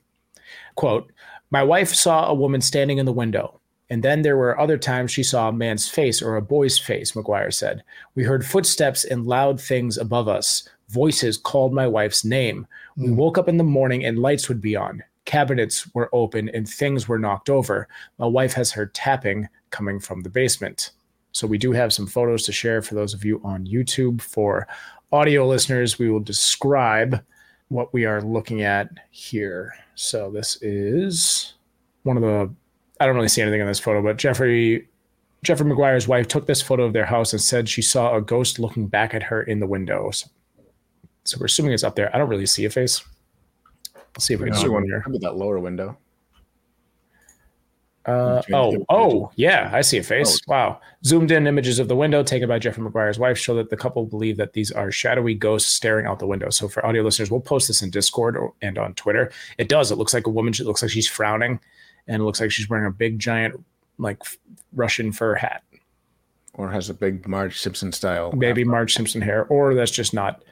Quote, 0.75 1.13
My 1.51 1.63
wife 1.63 1.95
saw 1.95 2.27
a 2.27 2.35
woman 2.35 2.61
standing 2.61 2.99
in 2.99 3.07
the 3.07 3.13
window. 3.13 3.60
And 3.91 4.05
then 4.05 4.23
there 4.23 4.37
were 4.37 4.59
other 4.59 4.79
times 4.79 5.11
she 5.11 5.25
saw 5.25 5.49
a 5.49 5.53
man's 5.53 5.89
face 5.89 6.23
or 6.23 6.37
a 6.37 6.43
boy's 6.43 6.79
face, 6.79 7.13
McGuire 7.13 7.53
said. 7.53 7.83
We 8.15 8.23
heard 8.23 8.47
footsteps 8.47 9.05
and 9.05 9.27
loud 9.27 9.61
things 9.61 9.99
above 9.99 10.29
us. 10.29 10.69
Voices 10.89 11.37
called 11.37 11.75
my 11.75 11.89
wife's 11.89 12.25
name. 12.25 12.67
We 12.97 13.09
hmm. 13.09 13.17
woke 13.17 13.37
up 13.37 13.49
in 13.49 13.57
the 13.57 13.65
morning 13.65 14.05
and 14.05 14.21
lights 14.21 14.49
would 14.49 14.61
be 14.61 14.77
on. 14.77 15.03
Cabinets 15.25 15.93
were 15.93 16.09
open 16.13 16.49
and 16.51 16.69
things 16.69 17.09
were 17.09 17.19
knocked 17.19 17.51
over. 17.51 17.89
My 18.19 18.27
wife 18.27 18.53
has 18.55 18.71
heard 18.71 18.95
tapping 18.95 19.49
coming 19.71 19.99
from 19.99 20.23
the 20.23 20.31
basement. 20.31 20.93
So 21.33 21.47
we 21.47 21.59
do 21.59 21.73
have 21.73 21.93
some 21.93 22.07
photos 22.07 22.45
to 22.45 22.53
share 22.53 22.83
for 22.83 22.95
those 22.95 23.15
of 23.15 23.25
you 23.25 23.41
on 23.45 23.67
YouTube. 23.67 24.21
For 24.21 24.67
audio 25.13 25.47
listeners, 25.47 25.99
we 25.99 26.11
will 26.11 26.21
describe 26.21 27.23
what 27.69 27.93
we 27.93 28.05
are 28.05 28.23
looking 28.23 28.63
at 28.63 28.89
here. 29.11 29.75
So 29.95 30.31
this 30.31 30.61
is 30.63 31.55
one 32.03 32.17
of 32.17 32.23
the 32.23 32.53
I 33.01 33.07
don't 33.07 33.17
really 33.17 33.29
see 33.29 33.41
anything 33.41 33.61
in 33.61 33.67
this 33.67 33.81
photo, 33.81 34.03
but 34.03 34.19
Jeffrey 34.19 34.87
Jeffrey 35.43 35.67
McGuire's 35.67 36.07
wife 36.07 36.29
took 36.29 36.47
this 36.47 36.61
photo 36.61 36.85
of 36.85 36.93
their 36.93 37.07
house 37.07 37.33
and 37.33 37.41
said 37.41 37.69
she 37.69 37.81
saw 37.81 38.15
a 38.15 38.21
ghost 38.21 38.59
looking 38.59 38.87
back 38.87 39.15
at 39.15 39.23
her 39.23 39.43
in 39.43 39.59
the 39.59 39.67
windows. 39.67 40.29
So 41.25 41.39
we're 41.41 41.47
assuming 41.47 41.73
it's 41.73 41.83
up 41.85 41.97
there. 41.97 42.15
I 42.15 42.19
don't 42.19 42.29
really 42.29 42.47
see 42.47 42.67
a 42.67 42.71
face. 42.71 43.03
Let's 43.95 44.27
see 44.27 44.35
if 44.35 44.41
we 44.41 44.47
can 44.47 44.53
Another 44.53 44.67
zoom 44.67 44.75
one 44.75 44.83
in 44.83 44.89
here. 44.91 45.01
How 45.01 45.11
about 45.11 45.23
that 45.23 45.37
lower 45.37 45.59
window? 45.59 45.97
Uh, 48.07 48.43
oh, 48.53 48.85
oh, 48.89 49.31
yeah, 49.37 49.71
I 49.73 49.83
see 49.83 49.99
a 49.99 50.03
face. 50.03 50.41
Wow. 50.49 50.81
Zoomed 51.05 51.31
in 51.31 51.47
images 51.47 51.79
of 51.79 51.87
the 51.87 51.95
window 51.95 52.23
taken 52.23 52.49
by 52.49 52.59
Jeffrey 52.59 52.83
McGuire's 52.83 53.19
wife 53.19 53.39
show 53.39 53.55
that 53.57 53.71
the 53.71 53.77
couple 53.77 54.05
believe 54.07 54.37
that 54.39 54.53
these 54.53 54.73
are 54.73 54.91
shadowy 54.91 55.35
ghosts 55.35 55.73
staring 55.73 56.07
out 56.07 56.19
the 56.19 56.27
window. 56.27 56.51
So 56.51 56.67
for 56.67 56.85
audio 56.85 57.03
listeners, 57.03 57.31
we'll 57.31 57.41
post 57.41 57.69
this 57.69 57.83
in 57.83 57.91
Discord 57.91 58.37
or, 58.37 58.53
and 58.63 58.79
on 58.79 58.95
Twitter. 58.95 59.31
It 59.59 59.69
does. 59.69 59.91
It 59.91 59.97
looks 59.97 60.15
like 60.15 60.27
a 60.27 60.31
woman. 60.31 60.53
It 60.55 60.67
looks 60.67 60.83
like 60.83 60.91
she's 60.91 61.09
frowning 61.09 61.61
and 62.11 62.21
it 62.21 62.25
looks 62.25 62.41
like 62.41 62.51
she's 62.51 62.69
wearing 62.69 62.87
a 62.87 62.91
big, 62.91 63.21
giant, 63.21 63.65
like 63.99 64.19
Russian 64.73 65.13
fur 65.13 65.37
hat. 65.37 65.63
Or 66.55 66.69
has 66.69 66.91
a 66.91 66.95
big 66.95 67.29
Marge 67.29 67.59
Simpson 67.61 67.93
style? 67.93 68.33
Maybe 68.33 68.65
Marge 68.65 68.95
Simpson 68.95 69.23
hair, 69.23 69.47
or 69.47 69.75
that's 69.75 69.93
just 69.93 70.13
not 70.13 70.43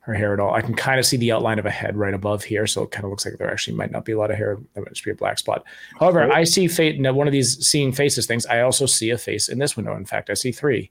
her 0.00 0.12
hair 0.12 0.34
at 0.34 0.40
all. 0.40 0.52
I 0.52 0.60
can 0.60 0.74
kind 0.74 1.00
of 1.00 1.06
see 1.06 1.16
the 1.16 1.32
outline 1.32 1.58
of 1.58 1.64
a 1.64 1.70
head 1.70 1.96
right 1.96 2.12
above 2.12 2.44
here, 2.44 2.66
so 2.66 2.82
it 2.82 2.90
kind 2.90 3.04
of 3.04 3.10
looks 3.10 3.24
like 3.24 3.38
there 3.38 3.50
actually 3.50 3.76
might 3.78 3.90
not 3.90 4.04
be 4.04 4.12
a 4.12 4.18
lot 4.18 4.30
of 4.30 4.36
hair. 4.36 4.58
That 4.74 4.82
might 4.82 4.92
just 4.92 5.04
be 5.06 5.10
a 5.10 5.14
black 5.14 5.38
spot. 5.38 5.64
However, 5.98 6.30
I 6.30 6.44
see 6.44 6.68
fate 6.68 6.96
in 6.96 7.14
one 7.14 7.26
of 7.26 7.32
these 7.32 7.66
seeing 7.66 7.92
faces 7.92 8.26
things. 8.26 8.44
I 8.44 8.60
also 8.60 8.84
see 8.84 9.08
a 9.08 9.16
face 9.16 9.48
in 9.48 9.58
this 9.58 9.74
window. 9.74 9.96
In 9.96 10.04
fact, 10.04 10.28
I 10.28 10.34
see 10.34 10.52
three. 10.52 10.90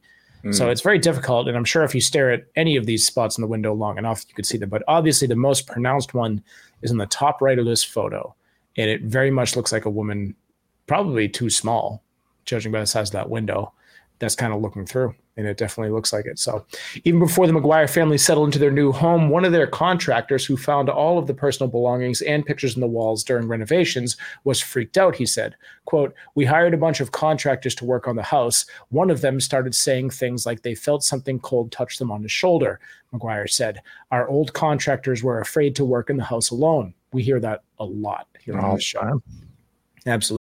So 0.51 0.65
hmm. 0.65 0.71
it's 0.71 0.81
very 0.81 0.99
difficult. 0.99 1.47
And 1.47 1.57
I'm 1.57 1.65
sure 1.65 1.83
if 1.83 1.95
you 1.95 2.01
stare 2.01 2.31
at 2.31 2.45
any 2.55 2.75
of 2.75 2.85
these 2.85 3.05
spots 3.05 3.37
in 3.37 3.41
the 3.41 3.47
window 3.47 3.73
long 3.73 3.97
enough, 3.97 4.25
you 4.27 4.35
could 4.35 4.45
see 4.45 4.57
them. 4.57 4.69
But 4.69 4.83
obviously, 4.87 5.27
the 5.27 5.35
most 5.35 5.65
pronounced 5.65 6.13
one 6.13 6.43
is 6.81 6.91
in 6.91 6.97
the 6.97 7.07
top 7.07 7.41
right 7.41 7.57
of 7.57 7.65
this 7.65 7.83
photo. 7.83 8.35
And 8.77 8.89
it 8.89 9.01
very 9.01 9.31
much 9.31 9.55
looks 9.55 9.71
like 9.71 9.85
a 9.85 9.89
woman, 9.89 10.35
probably 10.87 11.29
too 11.29 11.49
small, 11.49 12.03
judging 12.45 12.71
by 12.71 12.79
the 12.79 12.87
size 12.87 13.09
of 13.09 13.13
that 13.13 13.29
window, 13.29 13.73
that's 14.19 14.35
kind 14.35 14.53
of 14.53 14.61
looking 14.61 14.85
through. 14.85 15.13
And 15.37 15.45
it 15.45 15.57
definitely 15.57 15.91
looks 15.91 16.13
like 16.13 16.25
it. 16.25 16.39
So, 16.39 16.65
even 17.03 17.19
before 17.19 17.45
the 17.45 17.51
McGuire 17.51 17.89
family 17.89 18.17
settled 18.17 18.47
into 18.47 18.59
their 18.59 18.71
new 18.71 18.93
home, 18.93 19.27
one 19.27 19.43
of 19.43 19.51
their 19.51 19.67
contractors 19.67 20.45
who 20.45 20.55
found 20.55 20.89
all 20.89 21.19
of 21.19 21.27
the 21.27 21.33
personal 21.33 21.69
belongings 21.69 22.21
and 22.21 22.45
pictures 22.45 22.75
in 22.75 22.81
the 22.81 22.87
walls 22.87 23.21
during 23.21 23.49
renovations 23.49 24.15
was 24.45 24.61
freaked 24.61 24.97
out, 24.97 25.13
he 25.13 25.25
said. 25.25 25.57
Quote, 25.83 26.15
We 26.35 26.45
hired 26.45 26.73
a 26.73 26.77
bunch 26.77 27.01
of 27.01 27.11
contractors 27.11 27.75
to 27.75 27.85
work 27.85 28.07
on 28.07 28.15
the 28.15 28.23
house. 28.23 28.65
One 28.89 29.09
of 29.09 29.19
them 29.19 29.41
started 29.41 29.75
saying 29.75 30.11
things 30.11 30.45
like 30.45 30.61
they 30.61 30.73
felt 30.73 31.03
something 31.03 31.39
cold 31.39 31.69
touch 31.69 31.97
them 31.97 32.11
on 32.11 32.21
the 32.21 32.29
shoulder, 32.29 32.79
McGuire 33.13 33.49
said. 33.49 33.81
Our 34.11 34.29
old 34.29 34.53
contractors 34.53 35.21
were 35.21 35.41
afraid 35.41 35.75
to 35.75 35.83
work 35.83 36.09
in 36.09 36.15
the 36.15 36.23
house 36.23 36.49
alone. 36.49 36.93
We 37.11 37.23
hear 37.23 37.41
that 37.41 37.63
a 37.79 37.85
lot 37.85 38.27
here 38.39 38.57
on 38.57 38.75
this 38.75 38.85
show. 38.85 38.99
the 39.01 39.05
time. 39.05 39.23
Absolutely. 40.05 40.44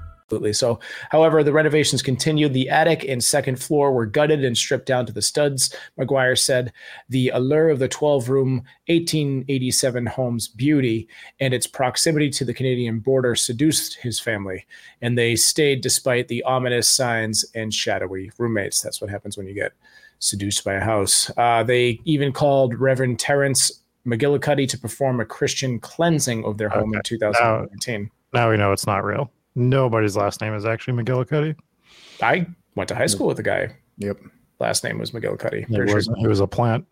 Absolutely. 0.31 0.53
So, 0.53 0.79
however, 1.09 1.43
the 1.43 1.51
renovations 1.51 2.01
continued. 2.01 2.53
The 2.53 2.69
attic 2.69 3.03
and 3.03 3.21
second 3.21 3.61
floor 3.61 3.91
were 3.91 4.05
gutted 4.05 4.45
and 4.45 4.57
stripped 4.57 4.85
down 4.85 5.05
to 5.07 5.11
the 5.11 5.21
studs. 5.21 5.75
McGuire 5.99 6.39
said 6.39 6.71
the 7.09 7.27
allure 7.29 7.67
of 7.67 7.79
the 7.79 7.89
12 7.89 8.29
room 8.29 8.63
1887 8.87 10.05
home's 10.05 10.47
beauty 10.47 11.09
and 11.41 11.53
its 11.53 11.67
proximity 11.67 12.29
to 12.29 12.45
the 12.45 12.53
Canadian 12.53 12.99
border 12.99 13.35
seduced 13.35 13.95
his 13.95 14.21
family, 14.21 14.65
and 15.01 15.17
they 15.17 15.35
stayed 15.35 15.81
despite 15.81 16.29
the 16.29 16.43
ominous 16.43 16.87
signs 16.87 17.43
and 17.53 17.73
shadowy 17.73 18.31
roommates. 18.37 18.81
That's 18.81 19.01
what 19.01 19.09
happens 19.09 19.35
when 19.35 19.47
you 19.47 19.53
get 19.53 19.73
seduced 20.19 20.63
by 20.63 20.75
a 20.75 20.79
house. 20.79 21.29
Uh, 21.35 21.61
they 21.61 21.99
even 22.05 22.31
called 22.31 22.79
Reverend 22.79 23.19
Terrence 23.19 23.81
McGillicuddy 24.07 24.69
to 24.69 24.77
perform 24.77 25.19
a 25.19 25.25
Christian 25.25 25.77
cleansing 25.77 26.45
of 26.45 26.57
their 26.57 26.69
home 26.69 26.93
in 26.93 26.99
Okay. 26.99 27.17
2019. 27.17 28.09
Now 28.33 28.49
we 28.49 28.55
know 28.55 28.71
it's 28.71 28.87
not 28.87 29.03
real. 29.03 29.29
Nobody's 29.55 30.15
last 30.15 30.41
name 30.41 30.53
is 30.53 30.65
actually 30.65 31.01
McGillicuddy. 31.01 31.55
I 32.21 32.47
went 32.75 32.87
to 32.89 32.95
high 32.95 33.07
school 33.07 33.27
with 33.27 33.39
a 33.39 33.43
guy. 33.43 33.75
Yep. 33.97 34.17
Last 34.59 34.83
name 34.83 34.99
was 34.99 35.11
McGillicuddy. 35.11 35.63
It 35.63 35.67
Pretty 35.67 35.87
sure. 35.87 35.95
was, 35.95 36.07
it 36.07 36.27
was 36.27 36.39
a 36.39 36.47
plant. 36.47 36.85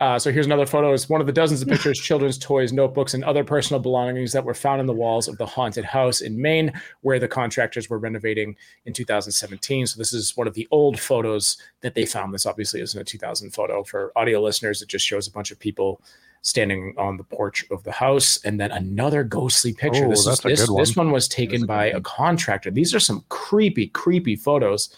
Uh, 0.00 0.18
so 0.18 0.32
here's 0.32 0.46
another 0.46 0.64
photo. 0.64 0.94
It's 0.94 1.10
one 1.10 1.20
of 1.20 1.26
the 1.26 1.32
dozens 1.32 1.60
of 1.60 1.68
pictures, 1.68 2.00
children's 2.00 2.38
toys, 2.38 2.72
notebooks, 2.72 3.12
and 3.12 3.22
other 3.22 3.44
personal 3.44 3.80
belongings 3.80 4.32
that 4.32 4.44
were 4.44 4.54
found 4.54 4.80
in 4.80 4.86
the 4.86 4.94
walls 4.94 5.28
of 5.28 5.36
the 5.36 5.44
haunted 5.44 5.84
house 5.84 6.22
in 6.22 6.40
Maine, 6.40 6.72
where 7.02 7.18
the 7.18 7.28
contractors 7.28 7.90
were 7.90 7.98
renovating 7.98 8.56
in 8.86 8.94
2017. 8.94 9.86
So 9.86 9.98
this 9.98 10.14
is 10.14 10.34
one 10.38 10.46
of 10.46 10.54
the 10.54 10.66
old 10.70 10.98
photos 10.98 11.58
that 11.82 11.94
they 11.94 12.06
found. 12.06 12.32
This 12.32 12.46
obviously 12.46 12.80
isn't 12.80 12.98
a 12.98 13.04
2000 13.04 13.50
photo. 13.50 13.84
For 13.84 14.10
audio 14.16 14.40
listeners, 14.40 14.80
it 14.80 14.88
just 14.88 15.06
shows 15.06 15.28
a 15.28 15.32
bunch 15.32 15.50
of 15.50 15.58
people 15.58 16.00
standing 16.42 16.94
on 16.96 17.16
the 17.16 17.24
porch 17.24 17.64
of 17.70 17.82
the 17.84 17.92
house, 17.92 18.42
and 18.44 18.58
then 18.58 18.70
another 18.70 19.22
ghostly 19.24 19.72
picture. 19.72 20.06
Oh, 20.06 20.10
this 20.10 20.26
is 20.26 20.44
a 20.44 20.48
this, 20.48 20.68
one. 20.68 20.82
this 20.82 20.96
one 20.96 21.10
was 21.10 21.28
taken 21.28 21.66
by 21.66 21.86
a 21.86 22.00
contractor. 22.00 22.70
These 22.70 22.94
are 22.94 23.00
some 23.00 23.24
creepy, 23.28 23.88
creepy 23.88 24.36
photos. 24.36 24.94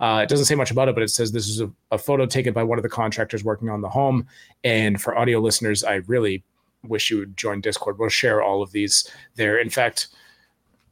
Uh, 0.00 0.20
it 0.22 0.28
doesn't 0.28 0.46
say 0.46 0.54
much 0.54 0.70
about 0.70 0.88
it, 0.88 0.94
but 0.94 1.02
it 1.02 1.08
says 1.08 1.30
this 1.30 1.48
is 1.48 1.60
a, 1.60 1.70
a 1.92 1.98
photo 1.98 2.26
taken 2.26 2.52
by 2.52 2.62
one 2.62 2.78
of 2.78 2.82
the 2.82 2.88
contractors 2.88 3.44
working 3.44 3.68
on 3.68 3.80
the 3.80 3.88
home. 3.88 4.26
And 4.64 5.00
for 5.00 5.16
audio 5.16 5.38
listeners, 5.38 5.84
I 5.84 5.96
really 6.06 6.42
wish 6.82 7.10
you 7.10 7.18
would 7.18 7.36
join 7.36 7.60
Discord. 7.60 7.98
We'll 7.98 8.08
share 8.08 8.42
all 8.42 8.62
of 8.62 8.72
these 8.72 9.08
there. 9.36 9.58
In 9.58 9.70
fact, 9.70 10.08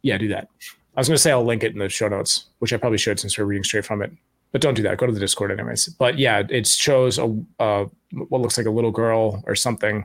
yeah, 0.03 0.17
do 0.17 0.29
that. 0.29 0.49
I 0.97 1.01
was 1.01 1.09
going 1.09 1.17
to 1.17 1.23
say 1.23 1.33
I'll 1.33 1.45
link 1.45 1.65
it 1.65 1.73
in 1.73 1.79
the 1.79 1.89
show 1.89 2.09
notes, 2.09 2.47
which 2.61 2.73
I 2.73 2.77
probably 2.77 2.99
should 2.99 3.19
since 3.19 3.37
we're 3.37 3.45
reading 3.45 3.65
straight 3.65 3.85
from 3.85 4.03
it. 4.03 4.13
But 4.53 4.61
don't 4.61 4.75
do 4.75 4.83
that. 4.83 4.99
Go 4.99 5.07
to 5.07 5.13
the 5.13 5.21
Discord 5.21 5.53
anyways. 5.53 5.87
But 5.89 6.19
yeah, 6.19 6.43
it 6.49 6.67
shows 6.67 7.19
a 7.19 7.25
uh, 7.61 7.85
what 8.29 8.41
looks 8.41 8.59
like 8.59 8.67
a 8.67 8.71
little 8.71 8.91
girl 8.91 9.43
or 9.47 9.55
something. 9.55 10.05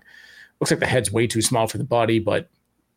Looks 0.60 0.72
like 0.72 0.80
the 0.80 0.86
head's 0.86 1.12
way 1.12 1.26
too 1.28 1.42
small 1.42 1.68
for 1.68 1.78
the 1.78 1.84
body, 1.84 2.20
but 2.20 2.50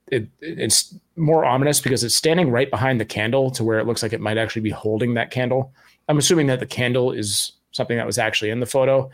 it 0.09 0.29
it's 0.41 0.95
more 1.17 1.45
ominous 1.45 1.81
because 1.81 2.05
it's 2.05 2.15
standing 2.15 2.51
right 2.51 2.71
behind 2.71 3.01
the 3.01 3.05
candle 3.05 3.51
to 3.53 3.65
where 3.65 3.79
it 3.79 3.87
looks 3.87 4.03
like 4.03 4.13
it 4.13 4.21
might 4.21 4.39
actually 4.39 4.63
be 4.63 4.71
holding 4.71 5.15
that 5.15 5.31
candle. 5.31 5.73
I'm 6.09 6.19
assuming 6.19 6.47
that 6.49 6.61
the 6.61 6.67
candle 6.67 7.13
is 7.13 7.53
something 7.73 7.97
that 7.97 8.07
was 8.07 8.19
actually 8.19 8.51
in 8.51 8.61
the 8.61 8.67
photo, 8.67 9.11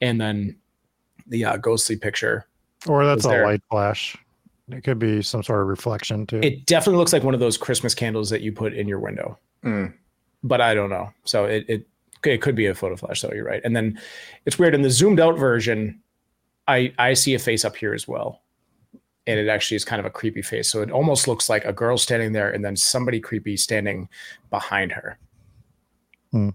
and 0.00 0.20
then 0.20 0.56
the 1.26 1.44
uh, 1.44 1.56
ghostly 1.56 1.96
picture. 1.96 2.46
Or 2.86 3.04
that's 3.04 3.24
a 3.24 3.28
there- 3.28 3.46
light 3.46 3.62
flash. 3.70 4.16
It 4.68 4.82
could 4.82 4.98
be 4.98 5.22
some 5.22 5.44
sort 5.44 5.60
of 5.60 5.68
reflection 5.68 6.26
too. 6.26 6.40
It 6.42 6.66
definitely 6.66 6.98
looks 6.98 7.12
like 7.12 7.22
one 7.22 7.34
of 7.34 7.40
those 7.40 7.56
Christmas 7.56 7.94
candles 7.94 8.30
that 8.30 8.40
you 8.42 8.50
put 8.50 8.74
in 8.74 8.88
your 8.88 8.98
window, 8.98 9.38
Mm. 9.64 9.94
But 10.42 10.60
I 10.60 10.74
don't 10.74 10.90
know. 10.90 11.10
So 11.24 11.44
it 11.44 11.64
it 11.68 11.86
it 12.24 12.42
could 12.42 12.54
be 12.54 12.66
a 12.66 12.74
photo 12.74 12.96
flash. 12.96 13.20
So 13.20 13.32
you're 13.32 13.44
right. 13.44 13.60
And 13.64 13.76
then 13.76 13.98
it's 14.44 14.58
weird 14.58 14.74
in 14.74 14.82
the 14.82 14.90
zoomed 14.90 15.20
out 15.20 15.38
version. 15.38 16.00
I 16.68 16.92
I 16.98 17.14
see 17.14 17.34
a 17.34 17.38
face 17.38 17.64
up 17.64 17.76
here 17.76 17.94
as 17.94 18.08
well, 18.08 18.42
and 19.26 19.38
it 19.38 19.48
actually 19.48 19.76
is 19.76 19.84
kind 19.84 20.00
of 20.00 20.06
a 20.06 20.10
creepy 20.10 20.42
face. 20.42 20.68
So 20.68 20.82
it 20.82 20.90
almost 20.90 21.28
looks 21.28 21.48
like 21.48 21.64
a 21.64 21.72
girl 21.72 21.98
standing 21.98 22.32
there, 22.32 22.50
and 22.50 22.64
then 22.64 22.76
somebody 22.76 23.20
creepy 23.20 23.56
standing 23.56 24.08
behind 24.50 24.92
her. 24.92 25.18
Hmm. 26.32 26.50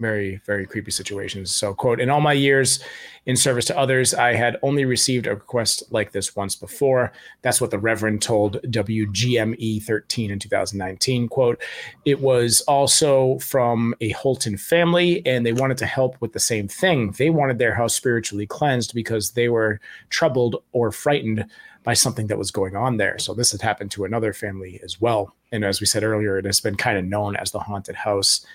Very 0.00 0.40
very 0.46 0.64
creepy 0.64 0.92
situations. 0.92 1.54
So 1.54 1.74
quote: 1.74 2.00
In 2.00 2.08
all 2.08 2.20
my 2.20 2.32
years 2.32 2.78
in 3.26 3.34
service 3.34 3.64
to 3.64 3.76
others, 3.76 4.14
I 4.14 4.34
had 4.34 4.56
only 4.62 4.84
received 4.84 5.26
a 5.26 5.34
request 5.34 5.82
like 5.90 6.12
this 6.12 6.36
once 6.36 6.54
before. 6.54 7.12
That's 7.42 7.60
what 7.60 7.72
the 7.72 7.80
Reverend 7.80 8.22
told 8.22 8.62
WGME 8.62 9.82
13 9.82 10.30
in 10.30 10.38
2019. 10.38 11.28
Quote, 11.28 11.60
it 12.04 12.20
was 12.20 12.60
also 12.62 13.38
from 13.40 13.92
a 14.00 14.12
Houlton 14.14 14.58
family, 14.58 15.20
and 15.26 15.44
they 15.44 15.52
wanted 15.52 15.78
to 15.78 15.86
help 15.86 16.16
with 16.20 16.32
the 16.32 16.38
same 16.38 16.68
thing. 16.68 17.10
They 17.18 17.30
wanted 17.30 17.58
their 17.58 17.74
house 17.74 17.94
spiritually 17.94 18.46
cleansed 18.46 18.94
because 18.94 19.32
they 19.32 19.48
were 19.48 19.80
troubled 20.10 20.62
or 20.70 20.92
frightened 20.92 21.44
by 21.82 21.94
something 21.94 22.28
that 22.28 22.38
was 22.38 22.52
going 22.52 22.76
on 22.76 22.98
there. 22.98 23.18
So 23.18 23.34
this 23.34 23.50
had 23.50 23.62
happened 23.62 23.90
to 23.92 24.04
another 24.04 24.32
family 24.32 24.80
as 24.84 25.00
well. 25.00 25.34
And 25.50 25.64
as 25.64 25.80
we 25.80 25.86
said 25.86 26.04
earlier, 26.04 26.38
it 26.38 26.44
has 26.44 26.60
been 26.60 26.76
kind 26.76 26.98
of 26.98 27.04
known 27.04 27.34
as 27.34 27.50
the 27.50 27.58
haunted 27.58 27.96
house 27.96 28.46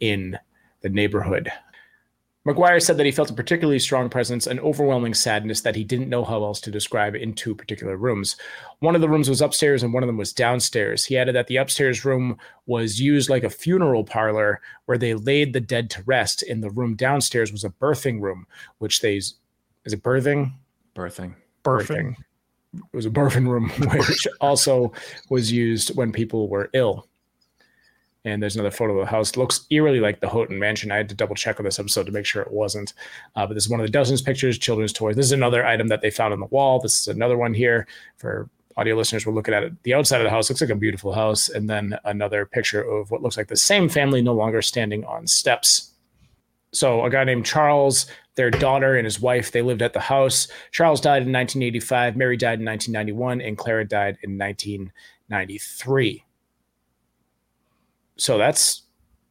in 0.00 0.38
the 0.80 0.88
neighborhood. 0.88 1.50
McGuire 2.46 2.80
said 2.80 2.96
that 2.96 3.04
he 3.04 3.12
felt 3.12 3.30
a 3.30 3.34
particularly 3.34 3.78
strong 3.78 4.08
presence, 4.08 4.46
an 4.46 4.58
overwhelming 4.60 5.12
sadness 5.12 5.60
that 5.60 5.76
he 5.76 5.84
didn't 5.84 6.08
know 6.08 6.24
how 6.24 6.42
else 6.42 6.62
to 6.62 6.70
describe 6.70 7.14
in 7.14 7.34
two 7.34 7.54
particular 7.54 7.96
rooms. 7.96 8.36
One 8.78 8.94
of 8.94 9.02
the 9.02 9.08
rooms 9.08 9.28
was 9.28 9.42
upstairs 9.42 9.82
and 9.82 9.92
one 9.92 10.02
of 10.02 10.06
them 10.06 10.16
was 10.16 10.32
downstairs. 10.32 11.04
He 11.04 11.18
added 11.18 11.34
that 11.34 11.48
the 11.48 11.56
upstairs 11.56 12.06
room 12.06 12.38
was 12.64 13.00
used 13.00 13.28
like 13.28 13.44
a 13.44 13.50
funeral 13.50 14.02
parlor 14.02 14.62
where 14.86 14.96
they 14.96 15.12
laid 15.12 15.52
the 15.52 15.60
dead 15.60 15.90
to 15.90 16.02
rest, 16.04 16.42
and 16.42 16.62
the 16.62 16.70
room 16.70 16.94
downstairs 16.94 17.52
was 17.52 17.64
a 17.64 17.70
birthing 17.70 18.22
room, 18.22 18.46
which 18.78 19.00
they 19.00 19.16
is 19.16 19.34
it 19.84 20.02
birthing? 20.02 20.52
Birthing. 20.94 21.34
Birthing. 21.64 22.14
It 22.74 22.82
was 22.92 23.06
a 23.06 23.10
birthing 23.10 23.48
room, 23.48 23.68
which 23.92 24.26
also 24.40 24.92
was 25.28 25.50
used 25.52 25.96
when 25.96 26.12
people 26.12 26.48
were 26.48 26.70
ill. 26.72 27.07
And 28.28 28.42
there's 28.42 28.56
another 28.56 28.70
photo 28.70 28.98
of 28.98 29.06
the 29.06 29.10
house. 29.10 29.36
Looks 29.36 29.66
eerily 29.70 30.00
like 30.00 30.20
the 30.20 30.28
Houghton 30.28 30.58
Mansion. 30.58 30.90
I 30.90 30.96
had 30.96 31.08
to 31.08 31.14
double 31.14 31.34
check 31.34 31.58
on 31.58 31.64
this 31.64 31.78
episode 31.78 32.06
to 32.06 32.12
make 32.12 32.26
sure 32.26 32.42
it 32.42 32.52
wasn't. 32.52 32.92
Uh, 33.34 33.46
but 33.46 33.54
this 33.54 33.64
is 33.64 33.70
one 33.70 33.80
of 33.80 33.86
the 33.86 33.92
dozens 33.92 34.22
pictures, 34.22 34.58
children's 34.58 34.92
toys. 34.92 35.16
This 35.16 35.26
is 35.26 35.32
another 35.32 35.64
item 35.64 35.88
that 35.88 36.02
they 36.02 36.10
found 36.10 36.32
on 36.32 36.40
the 36.40 36.46
wall. 36.46 36.78
This 36.80 37.00
is 37.00 37.08
another 37.08 37.36
one 37.36 37.54
here 37.54 37.86
for 38.16 38.50
audio 38.76 38.94
listeners. 38.96 39.26
We're 39.26 39.32
looking 39.32 39.54
at 39.54 39.64
it. 39.64 39.82
The 39.82 39.94
outside 39.94 40.20
of 40.20 40.24
the 40.24 40.30
house 40.30 40.48
looks 40.48 40.60
like 40.60 40.70
a 40.70 40.76
beautiful 40.76 41.12
house. 41.12 41.48
And 41.48 41.68
then 41.68 41.98
another 42.04 42.44
picture 42.46 42.82
of 42.82 43.10
what 43.10 43.22
looks 43.22 43.36
like 43.36 43.48
the 43.48 43.56
same 43.56 43.88
family 43.88 44.22
no 44.22 44.34
longer 44.34 44.62
standing 44.62 45.04
on 45.04 45.26
steps. 45.26 45.92
So 46.72 47.04
a 47.04 47.10
guy 47.10 47.24
named 47.24 47.46
Charles, 47.46 48.06
their 48.34 48.50
daughter 48.50 48.96
and 48.96 49.04
his 49.04 49.20
wife, 49.20 49.52
they 49.52 49.62
lived 49.62 49.82
at 49.82 49.94
the 49.94 50.00
house. 50.00 50.48
Charles 50.70 51.00
died 51.00 51.22
in 51.22 51.32
1985. 51.32 52.16
Mary 52.16 52.36
died 52.36 52.60
in 52.60 52.66
1991, 52.66 53.40
and 53.40 53.56
Clara 53.56 53.86
died 53.86 54.18
in 54.22 54.38
1993. 54.38 56.24
So 58.18 58.38
that's 58.38 58.82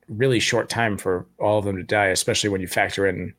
really 0.08 0.40
short 0.40 0.70
time 0.70 0.98
for 0.98 1.28
all 1.40 1.60
of 1.60 1.66
them 1.66 1.78
to 1.78 1.84
die, 1.84 2.08
especially 2.08 2.50
when 2.50 2.62
you 2.62 2.68
factor 2.68 3.08
in 3.08 3.34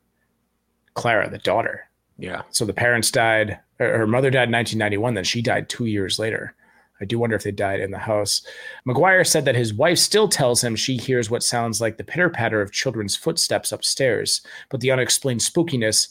Clara, 0.94 1.30
the 1.30 1.38
daughter. 1.38 1.88
Yeah. 2.18 2.42
So 2.50 2.64
the 2.64 2.74
parents 2.74 3.10
died. 3.10 3.58
Her 3.78 3.98
her 3.98 4.06
mother 4.06 4.30
died 4.30 4.48
in 4.48 4.52
1991. 4.52 5.14
Then 5.14 5.24
she 5.24 5.40
died 5.40 5.68
two 5.68 5.86
years 5.86 6.18
later. 6.18 6.54
I 7.00 7.04
do 7.04 7.18
wonder 7.18 7.36
if 7.36 7.44
they 7.44 7.52
died 7.52 7.80
in 7.80 7.90
the 7.90 7.98
house. 7.98 8.42
McGuire 8.86 9.26
said 9.26 9.44
that 9.44 9.54
his 9.54 9.72
wife 9.72 9.98
still 9.98 10.28
tells 10.28 10.62
him 10.62 10.74
she 10.74 10.96
hears 10.96 11.30
what 11.30 11.44
sounds 11.44 11.80
like 11.80 11.96
the 11.96 12.04
pitter 12.04 12.28
patter 12.28 12.60
of 12.60 12.72
children's 12.72 13.14
footsteps 13.14 13.70
upstairs, 13.70 14.42
but 14.68 14.80
the 14.80 14.90
unexplained 14.90 15.40
spookiness 15.40 16.08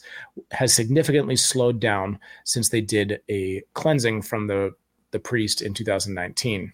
has 0.50 0.72
significantly 0.72 1.36
slowed 1.36 1.78
down 1.78 2.18
since 2.44 2.70
they 2.70 2.80
did 2.80 3.20
a 3.28 3.62
cleansing 3.74 4.22
from 4.22 4.46
the, 4.46 4.72
the 5.10 5.20
priest 5.20 5.60
in 5.60 5.74
2019. 5.74 6.72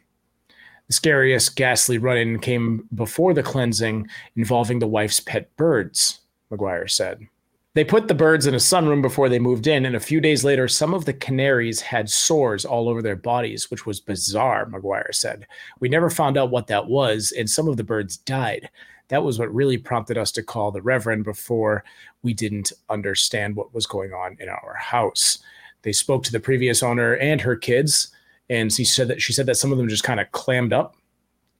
The 0.88 0.92
scariest 0.92 1.56
ghastly 1.56 1.98
run 1.98 2.18
in 2.18 2.38
came 2.38 2.88
before 2.94 3.32
the 3.32 3.42
cleansing 3.42 4.08
involving 4.36 4.78
the 4.78 4.86
wife's 4.86 5.20
pet 5.20 5.54
birds, 5.56 6.20
McGuire 6.50 6.90
said. 6.90 7.26
They 7.74 7.84
put 7.84 8.06
the 8.06 8.14
birds 8.14 8.46
in 8.46 8.54
a 8.54 8.58
sunroom 8.58 9.02
before 9.02 9.28
they 9.28 9.40
moved 9.40 9.66
in, 9.66 9.84
and 9.84 9.96
a 9.96 10.00
few 10.00 10.20
days 10.20 10.44
later, 10.44 10.68
some 10.68 10.94
of 10.94 11.06
the 11.06 11.12
canaries 11.12 11.80
had 11.80 12.08
sores 12.08 12.64
all 12.64 12.88
over 12.88 13.02
their 13.02 13.16
bodies, 13.16 13.68
which 13.68 13.84
was 13.84 13.98
bizarre, 13.98 14.66
McGuire 14.66 15.12
said. 15.12 15.48
We 15.80 15.88
never 15.88 16.08
found 16.08 16.36
out 16.36 16.50
what 16.50 16.68
that 16.68 16.86
was, 16.86 17.32
and 17.36 17.50
some 17.50 17.66
of 17.66 17.76
the 17.76 17.82
birds 17.82 18.18
died. 18.18 18.70
That 19.08 19.24
was 19.24 19.40
what 19.40 19.52
really 19.52 19.76
prompted 19.76 20.16
us 20.16 20.30
to 20.32 20.42
call 20.42 20.70
the 20.70 20.82
Reverend 20.82 21.24
before 21.24 21.82
we 22.22 22.32
didn't 22.32 22.72
understand 22.88 23.56
what 23.56 23.74
was 23.74 23.86
going 23.86 24.12
on 24.12 24.36
in 24.38 24.48
our 24.48 24.76
house. 24.78 25.38
They 25.82 25.92
spoke 25.92 26.22
to 26.24 26.32
the 26.32 26.40
previous 26.40 26.80
owner 26.80 27.16
and 27.16 27.40
her 27.40 27.56
kids, 27.56 28.08
and 28.50 28.72
she 28.72 28.84
said 28.84 29.08
that 29.08 29.22
she 29.22 29.32
said 29.32 29.46
that 29.46 29.56
some 29.56 29.72
of 29.72 29.78
them 29.78 29.88
just 29.88 30.04
kind 30.04 30.20
of 30.20 30.30
clammed 30.32 30.72
up 30.72 30.96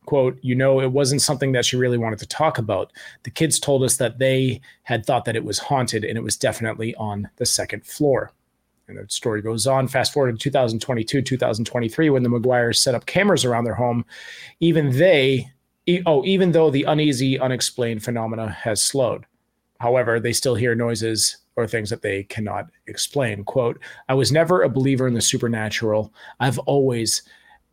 quote, 0.05 0.38
you 0.42 0.55
know, 0.55 0.81
it 0.81 0.92
wasn't 0.92 1.23
something 1.23 1.53
that 1.53 1.64
she 1.64 1.77
really 1.77 1.99
wanted 1.99 2.18
to 2.18 2.27
talk 2.27 2.59
about. 2.59 2.92
The 3.23 3.31
kids 3.31 3.59
told 3.59 3.83
us 3.83 3.97
that 3.97 4.18
they 4.18 4.61
had 4.83 5.05
thought 5.05 5.25
that 5.25 5.37
it 5.37 5.44
was 5.44 5.59
haunted 5.59 6.05
and 6.05 6.18
it 6.18 6.23
was 6.23 6.37
definitely 6.37 6.94
on 6.97 7.29
the 7.37 7.47
second 7.47 7.87
floor. 7.87 8.33
And 8.87 8.99
the 8.99 9.07
story 9.09 9.40
goes 9.40 9.66
on. 9.66 9.88
Fast 9.88 10.12
forward 10.12 10.33
to 10.33 10.38
2022, 10.38 11.23
2023, 11.23 12.11
when 12.11 12.23
the 12.23 12.29
McGuires 12.29 12.77
set 12.77 12.94
up 12.94 13.07
cameras 13.07 13.44
around 13.44 13.64
their 13.64 13.75
home, 13.75 14.05
even 14.61 14.90
they, 14.90 15.51
oh, 16.05 16.23
even 16.25 16.53
though 16.53 16.70
the 16.70 16.85
uneasy, 16.85 17.38
unexplained 17.38 18.05
phenomena 18.05 18.51
has 18.51 18.83
slowed. 18.83 19.25
However, 19.85 20.18
they 20.18 20.33
still 20.33 20.55
hear 20.55 20.75
noises 20.75 21.37
or 21.57 21.66
things 21.66 21.90
that 21.90 22.01
they 22.01 22.23
cannot 22.23 22.70
explain. 22.87 23.44
Quote, 23.44 23.79
I 24.09 24.14
was 24.14 24.33
never 24.33 24.62
a 24.62 24.68
believer 24.70 25.07
in 25.07 25.12
the 25.12 25.20
supernatural. 25.20 26.11
I've 26.40 26.59
always 26.61 27.20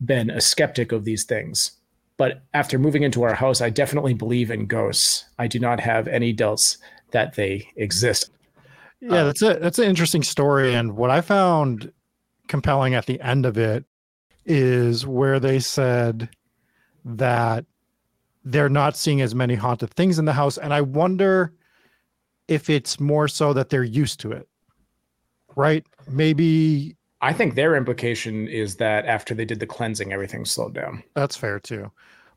been 0.04 0.28
a 0.28 0.42
skeptic 0.42 0.92
of 0.92 1.06
these 1.06 1.24
things. 1.24 1.72
But 2.18 2.42
after 2.52 2.78
moving 2.78 3.02
into 3.02 3.22
our 3.22 3.32
house, 3.32 3.62
I 3.62 3.70
definitely 3.70 4.12
believe 4.12 4.50
in 4.50 4.66
ghosts. 4.66 5.24
I 5.38 5.46
do 5.46 5.58
not 5.58 5.80
have 5.80 6.06
any 6.06 6.34
doubts 6.34 6.76
that 7.12 7.34
they 7.34 7.66
exist. 7.76 8.30
Yeah, 9.00 9.14
uh, 9.14 9.24
that's 9.24 9.40
a 9.40 9.54
that's 9.54 9.78
an 9.78 9.88
interesting 9.88 10.22
story. 10.22 10.74
And 10.74 10.94
what 10.94 11.10
I 11.10 11.22
found 11.22 11.90
compelling 12.46 12.94
at 12.94 13.06
the 13.06 13.22
end 13.22 13.46
of 13.46 13.56
it 13.56 13.86
is 14.44 15.06
where 15.06 15.40
they 15.40 15.60
said 15.60 16.28
that 17.06 17.64
they're 18.44 18.68
not 18.68 18.98
seeing 18.98 19.22
as 19.22 19.34
many 19.34 19.54
haunted 19.54 19.94
things 19.94 20.18
in 20.18 20.26
the 20.26 20.34
house. 20.34 20.58
And 20.58 20.74
I 20.74 20.82
wonder 20.82 21.54
if 22.48 22.70
it's 22.70 23.00
more 23.00 23.28
so 23.28 23.52
that 23.52 23.70
they're 23.70 23.84
used 23.84 24.20
to 24.20 24.32
it. 24.32 24.48
Right? 25.54 25.86
Maybe 26.08 26.96
I 27.22 27.32
think 27.32 27.54
their 27.54 27.76
implication 27.76 28.48
is 28.48 28.76
that 28.76 29.06
after 29.06 29.32
they 29.32 29.44
did 29.44 29.60
the 29.60 29.66
cleansing, 29.66 30.12
everything 30.12 30.44
slowed 30.44 30.74
down. 30.74 31.04
That's 31.14 31.36
fair 31.36 31.60
too. 31.60 31.90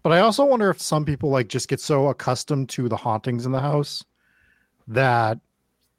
But 0.04 0.12
I 0.12 0.20
also 0.20 0.46
wonder 0.46 0.70
if 0.70 0.80
some 0.80 1.04
people 1.04 1.32
like 1.32 1.48
just 1.48 1.68
get 1.68 1.80
so 1.80 2.10
accustomed 2.10 2.70
to 2.70 2.88
the 2.88 2.96
hauntings 2.96 3.48
in 3.48 3.52
the 3.52 3.60
house 3.60 4.06
that 4.88 5.40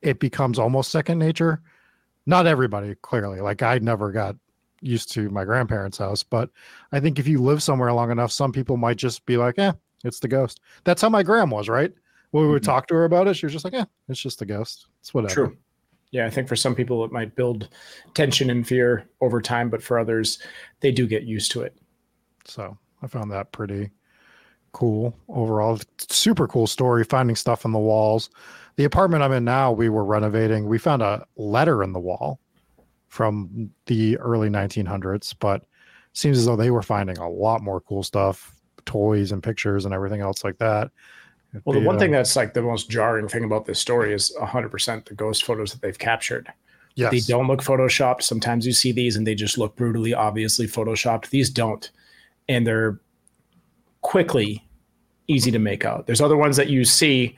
it 0.02 0.20
becomes 0.20 0.60
almost 0.60 0.92
second 0.92 1.18
nature. 1.18 1.60
Not 2.26 2.46
everybody, 2.46 2.94
clearly. 3.02 3.40
Like 3.40 3.62
I 3.62 3.78
never 3.78 4.12
got 4.12 4.36
used 4.80 5.10
to 5.12 5.30
my 5.30 5.44
grandparents' 5.44 5.98
house, 5.98 6.22
but 6.22 6.50
I 6.92 7.00
think 7.00 7.18
if 7.18 7.26
you 7.26 7.42
live 7.42 7.64
somewhere 7.64 7.92
long 7.92 8.12
enough, 8.12 8.30
some 8.30 8.52
people 8.52 8.76
might 8.76 8.98
just 8.98 9.26
be 9.26 9.36
like, 9.36 9.56
"Yeah, 9.58 9.72
it's 10.04 10.20
the 10.20 10.28
ghost." 10.28 10.60
That's 10.84 11.02
how 11.02 11.08
my 11.08 11.24
grandma 11.24 11.56
was, 11.56 11.68
right? 11.68 11.92
When 12.36 12.46
we 12.46 12.52
would 12.52 12.62
mm-hmm. 12.62 12.70
talk 12.70 12.86
to 12.88 12.94
her 12.94 13.04
about 13.04 13.28
it, 13.28 13.34
she 13.34 13.46
was 13.46 13.52
just 13.52 13.64
like, 13.64 13.74
"Yeah, 13.74 13.86
it's 14.08 14.20
just 14.20 14.42
a 14.42 14.46
ghost. 14.46 14.86
It's 15.00 15.14
whatever." 15.14 15.32
True 15.32 15.56
yeah, 16.16 16.26
I 16.26 16.30
think 16.30 16.48
for 16.48 16.56
some 16.56 16.74
people 16.74 17.04
it 17.04 17.12
might 17.12 17.34
build 17.36 17.68
tension 18.14 18.50
and 18.50 18.66
fear 18.66 19.08
over 19.20 19.40
time, 19.40 19.68
but 19.68 19.82
for 19.82 19.98
others, 19.98 20.38
they 20.80 20.92
do 20.92 21.06
get 21.06 21.24
used 21.24 21.50
to 21.52 21.62
it. 21.62 21.76
So 22.44 22.78
I 23.02 23.06
found 23.06 23.30
that 23.32 23.52
pretty 23.52 23.90
cool 24.72 25.14
overall. 25.28 25.78
Super 25.98 26.46
cool 26.46 26.66
story, 26.66 27.04
finding 27.04 27.36
stuff 27.36 27.66
on 27.66 27.72
the 27.72 27.78
walls. 27.78 28.30
The 28.76 28.84
apartment 28.84 29.22
I'm 29.22 29.32
in 29.32 29.44
now, 29.44 29.72
we 29.72 29.88
were 29.88 30.04
renovating. 30.04 30.66
We 30.66 30.78
found 30.78 31.02
a 31.02 31.26
letter 31.36 31.82
in 31.82 31.92
the 31.92 32.00
wall 32.00 32.40
from 33.08 33.70
the 33.86 34.16
early 34.18 34.48
1900s, 34.48 35.34
but 35.38 35.64
seems 36.12 36.38
as 36.38 36.46
though 36.46 36.56
they 36.56 36.70
were 36.70 36.82
finding 36.82 37.18
a 37.18 37.28
lot 37.28 37.62
more 37.62 37.80
cool 37.80 38.02
stuff, 38.02 38.54
toys 38.84 39.32
and 39.32 39.42
pictures 39.42 39.84
and 39.84 39.92
everything 39.92 40.20
else 40.20 40.44
like 40.44 40.58
that. 40.58 40.90
Well, 41.64 41.78
the 41.78 41.86
one 41.86 41.98
thing 41.98 42.14
uh, 42.14 42.18
that's 42.18 42.36
like 42.36 42.54
the 42.54 42.62
most 42.62 42.90
jarring 42.90 43.28
thing 43.28 43.44
about 43.44 43.64
this 43.64 43.78
story 43.78 44.12
is 44.12 44.34
100% 44.38 45.04
the 45.06 45.14
ghost 45.14 45.44
photos 45.44 45.72
that 45.72 45.80
they've 45.80 45.98
captured. 45.98 46.52
Yes. 46.96 47.12
They 47.12 47.20
don't 47.20 47.46
look 47.46 47.62
photoshopped. 47.62 48.22
Sometimes 48.22 48.66
you 48.66 48.72
see 48.72 48.92
these 48.92 49.16
and 49.16 49.26
they 49.26 49.34
just 49.34 49.58
look 49.58 49.76
brutally, 49.76 50.14
obviously 50.14 50.66
photoshopped. 50.66 51.28
These 51.28 51.50
don't. 51.50 51.90
And 52.48 52.66
they're 52.66 52.98
quickly 54.00 54.66
easy 55.28 55.50
to 55.50 55.58
make 55.58 55.84
out. 55.84 56.06
There's 56.06 56.20
other 56.20 56.36
ones 56.36 56.56
that 56.56 56.68
you 56.68 56.84
see. 56.84 57.36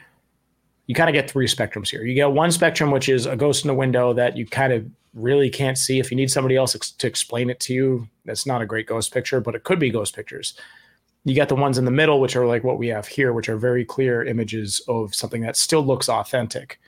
You 0.87 0.95
kind 0.95 1.11
of 1.11 1.15
get 1.15 1.31
three 1.31 1.47
spectrums 1.47 1.89
here. 1.89 2.05
You 2.05 2.15
get 2.15 2.31
one 2.31 2.53
spectrum, 2.53 2.91
which 2.91 3.09
is 3.09 3.27
a 3.27 3.37
ghost 3.37 3.65
in 3.65 3.71
a 3.71 3.75
window 3.75 4.13
that 4.15 4.37
you 4.37 4.47
kind 4.47 4.73
of 4.73 4.87
really 5.13 5.51
can't 5.51 5.77
see. 5.77 5.99
If 5.99 6.11
you 6.11 6.17
need 6.17 6.31
somebody 6.31 6.57
else 6.57 6.73
to 6.75 7.07
explain 7.07 7.51
it 7.51 7.61
to 7.61 7.75
you, 7.75 8.09
that's 8.25 8.47
not 8.47 8.63
a 8.63 8.67
great 8.67 8.87
ghost 8.87 9.13
picture, 9.13 9.41
but 9.41 9.55
it 9.55 9.65
could 9.65 9.79
be 9.79 9.91
ghost 9.91 10.15
pictures. 10.15 10.55
You 11.25 11.35
got 11.35 11.49
the 11.49 11.55
ones 11.55 11.79
in 11.79 11.85
the 11.85 11.91
middle, 11.91 12.21
which 12.21 12.37
are 12.37 12.47
like 12.47 12.65
what 12.65 12.79
we 12.79 12.89
have 12.89 13.07
here, 13.07 13.33
which 13.33 13.49
are 13.49 13.57
very 13.57 13.85
clear 13.85 14.25
images 14.25 14.81
of 14.89 15.15
something 15.15 15.43
that 15.43 15.57
still 15.57 15.83
looks 15.83 16.09
authentic. 16.09 16.81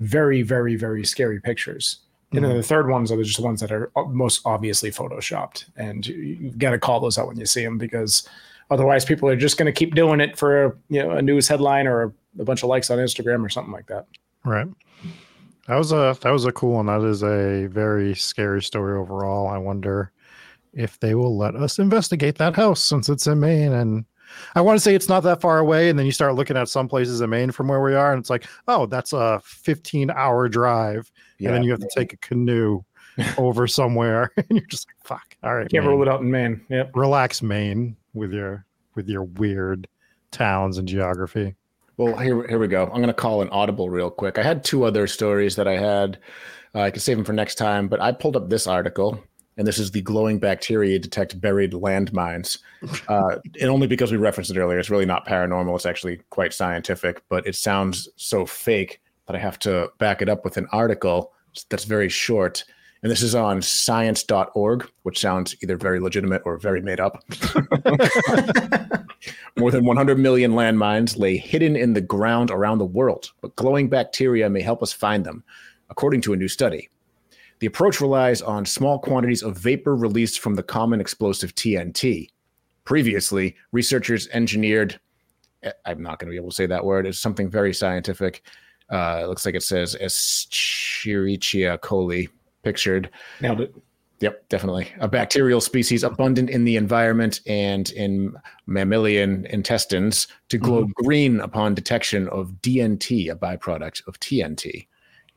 Very, 0.00 0.42
very, 0.42 0.76
very 0.76 1.04
scary 1.04 1.40
pictures. 1.40 2.00
And 2.32 2.44
then 2.44 2.50
mm-hmm. 2.50 2.58
the 2.58 2.66
third 2.66 2.88
ones 2.88 3.12
are 3.12 3.22
just 3.22 3.38
the 3.38 3.44
ones 3.44 3.60
that 3.60 3.72
are 3.72 3.90
most 4.08 4.42
obviously 4.44 4.90
photoshopped. 4.90 5.64
And 5.76 6.06
you've 6.06 6.58
got 6.58 6.72
to 6.72 6.78
call 6.78 7.00
those 7.00 7.18
out 7.18 7.28
when 7.28 7.38
you 7.38 7.46
see 7.46 7.64
them 7.64 7.78
because 7.78 8.28
otherwise 8.70 9.04
people 9.04 9.28
are 9.28 9.36
just 9.36 9.56
going 9.56 9.66
to 9.66 9.72
keep 9.72 9.94
doing 9.94 10.20
it 10.20 10.36
for 10.36 10.76
you 10.88 11.02
know 11.02 11.12
a 11.12 11.22
news 11.22 11.46
headline 11.46 11.86
or 11.86 12.12
a 12.38 12.44
bunch 12.44 12.62
of 12.62 12.68
likes 12.68 12.90
on 12.90 12.98
Instagram 12.98 13.44
or 13.44 13.48
something 13.48 13.72
like 13.72 13.86
that. 13.86 14.06
Right. 14.44 14.66
That 15.68 15.76
was 15.76 15.92
a 15.92 16.16
that 16.20 16.30
was 16.30 16.44
a 16.44 16.52
cool 16.52 16.74
one. 16.74 16.86
That 16.86 17.02
is 17.02 17.22
a 17.22 17.66
very 17.68 18.14
scary 18.14 18.62
story 18.62 18.98
overall. 18.98 19.48
I 19.48 19.58
wonder 19.58 20.12
if 20.76 21.00
they 21.00 21.14
will 21.14 21.36
let 21.36 21.56
us 21.56 21.78
investigate 21.78 22.36
that 22.38 22.54
house 22.54 22.82
since 22.82 23.08
it's 23.08 23.26
in 23.26 23.40
Maine. 23.40 23.72
And 23.72 24.04
I 24.54 24.60
want 24.60 24.76
to 24.76 24.80
say 24.80 24.94
it's 24.94 25.08
not 25.08 25.22
that 25.24 25.40
far 25.40 25.58
away. 25.58 25.88
And 25.88 25.98
then 25.98 26.06
you 26.06 26.12
start 26.12 26.34
looking 26.34 26.56
at 26.56 26.68
some 26.68 26.86
places 26.86 27.20
in 27.20 27.30
Maine 27.30 27.50
from 27.50 27.68
where 27.68 27.80
we 27.80 27.94
are, 27.94 28.12
and 28.12 28.20
it's 28.20 28.30
like, 28.30 28.46
oh, 28.68 28.86
that's 28.86 29.12
a 29.12 29.40
15 29.44 30.10
hour 30.10 30.48
drive. 30.48 31.10
Yeah. 31.38 31.48
And 31.48 31.56
then 31.56 31.62
you 31.62 31.70
have 31.70 31.80
to 31.80 31.90
take 31.94 32.12
a 32.12 32.18
canoe 32.18 32.82
over 33.38 33.66
somewhere. 33.66 34.30
and 34.36 34.46
you're 34.50 34.66
just 34.66 34.88
like, 34.88 34.96
fuck. 35.04 35.36
All 35.42 35.54
right. 35.54 35.68
Can't 35.70 35.84
Maine. 35.84 35.92
rule 35.92 36.02
it 36.02 36.08
out 36.08 36.20
in 36.20 36.30
Maine. 36.30 36.60
Yep. 36.68 36.90
Relax, 36.94 37.42
Maine, 37.42 37.96
with 38.14 38.32
your 38.32 38.64
with 38.94 39.08
your 39.08 39.24
weird 39.24 39.88
towns 40.30 40.78
and 40.78 40.86
geography. 40.86 41.54
Well, 41.98 42.16
here, 42.18 42.46
here 42.46 42.58
we 42.58 42.68
go. 42.68 42.84
I'm 42.84 42.96
going 42.96 43.06
to 43.06 43.14
call 43.14 43.40
an 43.40 43.48
audible 43.48 43.88
real 43.88 44.10
quick. 44.10 44.38
I 44.38 44.42
had 44.42 44.62
two 44.62 44.84
other 44.84 45.06
stories 45.06 45.56
that 45.56 45.66
I 45.66 45.78
had. 45.78 46.18
Uh, 46.74 46.80
I 46.80 46.90
could 46.90 47.00
save 47.00 47.16
them 47.16 47.24
for 47.24 47.32
next 47.32 47.54
time, 47.54 47.88
but 47.88 48.02
I 48.02 48.12
pulled 48.12 48.36
up 48.36 48.50
this 48.50 48.66
article 48.66 49.22
and 49.56 49.66
this 49.66 49.78
is 49.78 49.90
the 49.90 50.02
glowing 50.02 50.38
bacteria 50.38 50.98
detect 50.98 51.40
buried 51.40 51.72
landmines. 51.72 52.58
Uh, 53.08 53.38
and 53.60 53.70
only 53.70 53.86
because 53.86 54.10
we 54.10 54.18
referenced 54.18 54.50
it 54.50 54.58
earlier, 54.58 54.78
it's 54.78 54.90
really 54.90 55.06
not 55.06 55.26
paranormal. 55.26 55.74
It's 55.74 55.86
actually 55.86 56.20
quite 56.30 56.52
scientific, 56.52 57.22
but 57.28 57.46
it 57.46 57.54
sounds 57.54 58.08
so 58.16 58.46
fake 58.46 59.00
that 59.26 59.36
I 59.36 59.38
have 59.38 59.58
to 59.60 59.90
back 59.98 60.22
it 60.22 60.28
up 60.28 60.44
with 60.44 60.56
an 60.56 60.66
article 60.72 61.32
that's 61.68 61.84
very 61.84 62.08
short. 62.08 62.64
And 63.02 63.10
this 63.10 63.22
is 63.22 63.34
on 63.34 63.62
science.org, 63.62 64.88
which 65.02 65.20
sounds 65.20 65.54
either 65.62 65.76
very 65.76 66.00
legitimate 66.00 66.42
or 66.44 66.58
very 66.58 66.80
made 66.80 67.00
up. 67.00 67.22
More 69.58 69.70
than 69.70 69.84
100 69.84 70.18
million 70.18 70.52
landmines 70.52 71.18
lay 71.18 71.36
hidden 71.36 71.76
in 71.76 71.94
the 71.94 72.00
ground 72.00 72.50
around 72.50 72.78
the 72.78 72.84
world, 72.84 73.30
but 73.40 73.56
glowing 73.56 73.88
bacteria 73.88 74.50
may 74.50 74.62
help 74.62 74.82
us 74.82 74.92
find 74.92 75.24
them, 75.24 75.44
according 75.90 76.20
to 76.22 76.32
a 76.32 76.36
new 76.36 76.48
study. 76.48 76.88
The 77.58 77.66
approach 77.66 78.00
relies 78.00 78.42
on 78.42 78.66
small 78.66 78.98
quantities 78.98 79.42
of 79.42 79.56
vapor 79.56 79.96
released 79.96 80.40
from 80.40 80.54
the 80.54 80.62
common 80.62 81.00
explosive 81.00 81.54
TNT. 81.54 82.28
Previously, 82.84 83.56
researchers 83.72 84.28
engineered, 84.28 85.00
eh, 85.62 85.72
I'm 85.86 86.02
not 86.02 86.18
going 86.18 86.28
to 86.28 86.32
be 86.32 86.36
able 86.36 86.50
to 86.50 86.54
say 86.54 86.66
that 86.66 86.84
word, 86.84 87.06
it's 87.06 87.18
something 87.18 87.50
very 87.50 87.72
scientific. 87.72 88.42
Uh, 88.90 89.20
it 89.24 89.26
looks 89.26 89.44
like 89.46 89.54
it 89.54 89.62
says 89.62 89.96
Escherichia 90.00 91.78
coli 91.78 92.28
pictured. 92.62 93.10
Nailed 93.40 93.62
it. 93.62 93.74
Yep, 94.20 94.48
definitely. 94.48 94.88
A 95.00 95.08
bacterial 95.08 95.60
species 95.60 96.02
abundant 96.02 96.48
in 96.48 96.64
the 96.64 96.76
environment 96.76 97.40
and 97.46 97.90
in 97.90 98.34
mammalian 98.66 99.44
intestines 99.46 100.26
to 100.48 100.56
glow 100.56 100.84
mm-hmm. 100.84 101.04
green 101.04 101.40
upon 101.40 101.74
detection 101.74 102.28
of 102.28 102.52
DNT, 102.62 103.30
a 103.30 103.36
byproduct 103.36 104.06
of 104.08 104.18
TNT. 104.20 104.86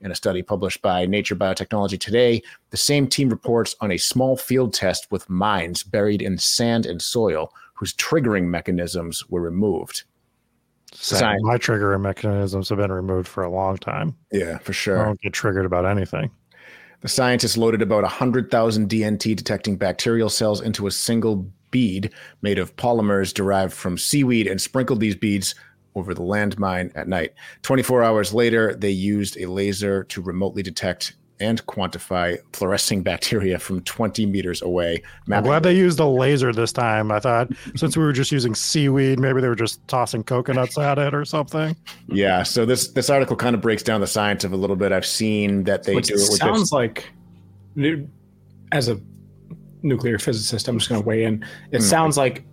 In 0.01 0.11
a 0.11 0.15
study 0.15 0.41
published 0.41 0.81
by 0.81 1.05
Nature 1.05 1.35
Biotechnology 1.35 1.99
today, 1.99 2.41
the 2.69 2.77
same 2.77 3.07
team 3.07 3.29
reports 3.29 3.75
on 3.81 3.91
a 3.91 3.97
small 3.97 4.37
field 4.37 4.73
test 4.73 5.11
with 5.11 5.29
mines 5.29 5.83
buried 5.83 6.21
in 6.21 6.37
sand 6.37 6.85
and 6.85 7.01
soil 7.01 7.53
whose 7.73 7.93
triggering 7.93 8.45
mechanisms 8.45 9.29
were 9.29 9.41
removed. 9.41 10.03
Science. 10.93 11.41
My 11.43 11.57
triggering 11.57 12.01
mechanisms 12.01 12.69
have 12.69 12.77
been 12.77 12.91
removed 12.91 13.27
for 13.27 13.43
a 13.43 13.51
long 13.51 13.77
time. 13.77 14.15
Yeah, 14.31 14.57
for 14.59 14.73
sure. 14.73 14.99
I 14.99 15.05
don't 15.05 15.21
get 15.21 15.33
triggered 15.33 15.65
about 15.65 15.85
anything. 15.85 16.31
The 17.01 17.07
scientists 17.07 17.57
loaded 17.57 17.81
about 17.81 18.03
100,000 18.03 18.89
DNT 18.89 19.35
detecting 19.35 19.77
bacterial 19.77 20.29
cells 20.29 20.61
into 20.61 20.87
a 20.87 20.91
single 20.91 21.49
bead 21.71 22.11
made 22.41 22.57
of 22.57 22.75
polymers 22.75 23.33
derived 23.33 23.73
from 23.73 23.97
seaweed 23.97 24.47
and 24.47 24.59
sprinkled 24.59 24.99
these 24.99 25.15
beads 25.15 25.55
over 25.99 26.13
the 26.13 26.21
landmine 26.23 26.91
at 26.95 27.07
night. 27.07 27.33
24 27.61 28.03
hours 28.03 28.33
later, 28.33 28.73
they 28.73 28.89
used 28.89 29.37
a 29.37 29.45
laser 29.45 30.05
to 30.05 30.21
remotely 30.21 30.63
detect 30.63 31.15
and 31.41 31.65
quantify 31.67 32.37
fluorescing 32.53 33.01
bacteria 33.11 33.59
from 33.59 33.81
20 33.81 34.25
meters 34.25 34.61
away. 34.61 35.01
I'm 35.31 35.43
glad 35.43 35.63
they 35.63 35.73
used 35.75 35.99
a 35.99 36.05
laser 36.05 36.51
this 36.51 36.71
time. 36.73 37.11
I 37.11 37.19
thought 37.19 37.49
since 37.75 37.95
we 37.95 38.03
were 38.03 38.11
just 38.13 38.31
using 38.31 38.55
seaweed, 38.55 39.19
maybe 39.19 39.39
they 39.41 39.47
were 39.47 39.55
just 39.55 39.85
tossing 39.87 40.23
coconuts 40.23 40.77
at 40.77 40.97
it 40.97 41.13
or 41.13 41.23
something. 41.25 41.75
yeah, 42.07 42.43
so 42.43 42.65
this 42.65 42.89
this 42.89 43.09
article 43.09 43.35
kind 43.37 43.55
of 43.55 43.61
breaks 43.61 43.83
down 43.83 44.01
the 44.01 44.07
science 44.07 44.43
of 44.43 44.51
a 44.53 44.57
little 44.57 44.75
bit. 44.75 44.91
I've 44.91 45.05
seen 45.05 45.63
that 45.65 45.83
they 45.83 45.95
Which 45.95 46.07
do 46.07 46.15
it 46.15 46.17
with 46.17 46.39
sounds 46.39 46.59
this. 46.59 46.71
like, 46.73 47.09
as 48.71 48.89
a 48.89 48.99
nuclear 49.81 50.19
physicist, 50.19 50.67
I'm 50.67 50.77
just 50.77 50.89
going 50.89 51.01
to 51.01 51.07
weigh 51.07 51.23
in. 51.23 51.45
It 51.71 51.77
Hmm. 51.77 51.83
sounds 51.87 52.17
like 52.17 52.43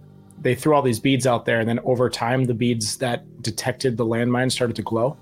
they 0.47 0.55
threw 0.55 0.77
all 0.77 0.83
these 0.83 1.01
beads 1.01 1.27
out 1.27 1.45
there, 1.45 1.59
and 1.59 1.69
then 1.69 1.81
over 1.81 2.09
time, 2.09 2.45
the 2.45 2.55
beads 2.55 2.99
that 2.99 3.25
detected 3.43 3.97
the 3.97 4.07
landmine 4.07 4.53
started 4.53 4.77
to 4.77 4.83
glow. 4.83 5.17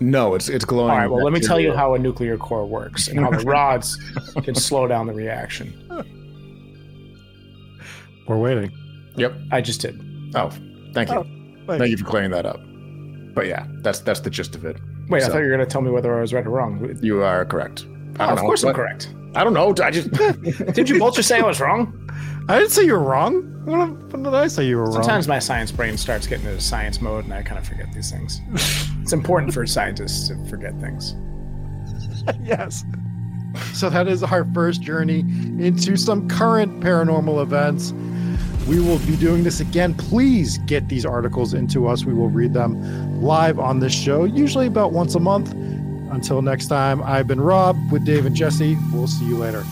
No, 0.00 0.34
it's 0.34 0.48
it's 0.48 0.64
glowing. 0.64 0.90
All 0.90 0.96
right, 0.96 1.06
well, 1.06 1.22
let 1.22 1.34
me 1.34 1.38
tell 1.40 1.60
you 1.60 1.74
how 1.74 1.92
a 1.92 1.98
nuclear 1.98 2.38
core 2.38 2.64
works 2.64 3.08
and 3.08 3.20
how 3.20 3.30
the 3.30 3.44
rods 3.44 3.98
can 4.42 4.54
slow 4.54 4.86
down 4.88 5.06
the 5.06 5.12
reaction. 5.12 5.68
We're 8.26 8.38
waiting. 8.38 8.72
Yep. 9.16 9.34
I 9.52 9.60
just 9.60 9.82
did. 9.82 10.00
Oh, 10.34 10.50
thank 10.94 11.10
you. 11.10 11.16
Oh, 11.16 11.22
thank 11.66 11.78
Thank 11.80 11.90
you 11.90 11.98
for 11.98 12.04
clearing 12.04 12.30
that 12.30 12.46
up. 12.46 12.58
But 13.34 13.46
yeah, 13.46 13.66
that's 13.82 14.00
that's 14.00 14.20
the 14.20 14.30
gist 14.30 14.54
of 14.54 14.64
it. 14.64 14.78
Wait, 15.10 15.22
I 15.22 15.26
thought 15.26 15.36
you 15.36 15.44
were 15.44 15.48
going 15.54 15.60
to 15.60 15.66
tell 15.66 15.82
me 15.82 15.90
whether 15.90 16.16
I 16.16 16.22
was 16.22 16.32
right 16.32 16.46
or 16.46 16.50
wrong. 16.50 16.98
You 17.02 17.22
are 17.22 17.44
correct. 17.44 17.84
I 17.84 17.86
Oh, 17.86 17.90
don't 17.90 18.28
of 18.30 18.36
know. 18.36 18.42
course 18.42 18.62
I'm 18.62 18.68
What- 18.68 18.76
correct. 18.76 19.14
I 19.34 19.44
don't 19.44 19.54
know. 19.54 19.74
I 19.82 19.90
just 19.90 20.10
Did 20.74 20.88
you 20.88 20.98
both 20.98 21.14
just 21.14 21.28
say 21.28 21.38
I 21.38 21.42
was 21.42 21.60
wrong? 21.60 22.00
I 22.48 22.58
didn't 22.58 22.72
say 22.72 22.84
you 22.84 22.92
were 22.92 22.98
wrong. 22.98 23.50
What, 23.64 24.12
when 24.12 24.22
did 24.22 24.34
I 24.34 24.48
say 24.48 24.66
you 24.66 24.76
were 24.76 24.92
Sometimes 24.92 25.26
my 25.26 25.38
science 25.38 25.72
brain 25.72 25.96
starts 25.96 26.26
getting 26.26 26.46
into 26.46 26.60
science 26.60 27.00
mode, 27.00 27.24
and 27.24 27.32
I 27.32 27.42
kind 27.42 27.58
of 27.58 27.66
forget 27.66 27.92
these 27.94 28.10
things. 28.10 28.40
it's 29.00 29.12
important 29.14 29.54
for 29.54 29.66
scientists 29.66 30.28
to 30.28 30.44
forget 30.46 30.78
things. 30.78 31.14
yes. 32.42 32.84
So 33.72 33.88
that 33.88 34.08
is 34.08 34.22
our 34.22 34.44
first 34.52 34.82
journey 34.82 35.20
into 35.20 35.96
some 35.96 36.28
current 36.28 36.80
paranormal 36.80 37.42
events. 37.42 37.92
We 38.68 38.80
will 38.80 38.98
be 39.00 39.16
doing 39.16 39.44
this 39.44 39.60
again. 39.60 39.94
Please 39.94 40.58
get 40.66 40.88
these 40.88 41.06
articles 41.06 41.54
into 41.54 41.86
us. 41.86 42.04
We 42.04 42.14
will 42.14 42.30
read 42.30 42.52
them 42.52 43.22
live 43.22 43.58
on 43.58 43.78
this 43.78 43.92
show, 43.92 44.24
usually 44.24 44.66
about 44.66 44.92
once 44.92 45.14
a 45.14 45.20
month. 45.20 45.54
Until 46.10 46.42
next 46.42 46.66
time, 46.66 47.02
I've 47.02 47.26
been 47.26 47.40
Rob 47.40 47.76
with 47.90 48.04
Dave 48.04 48.26
and 48.26 48.34
Jesse. 48.34 48.76
We'll 48.92 49.06
see 49.06 49.24
you 49.26 49.36
later. 49.36 49.64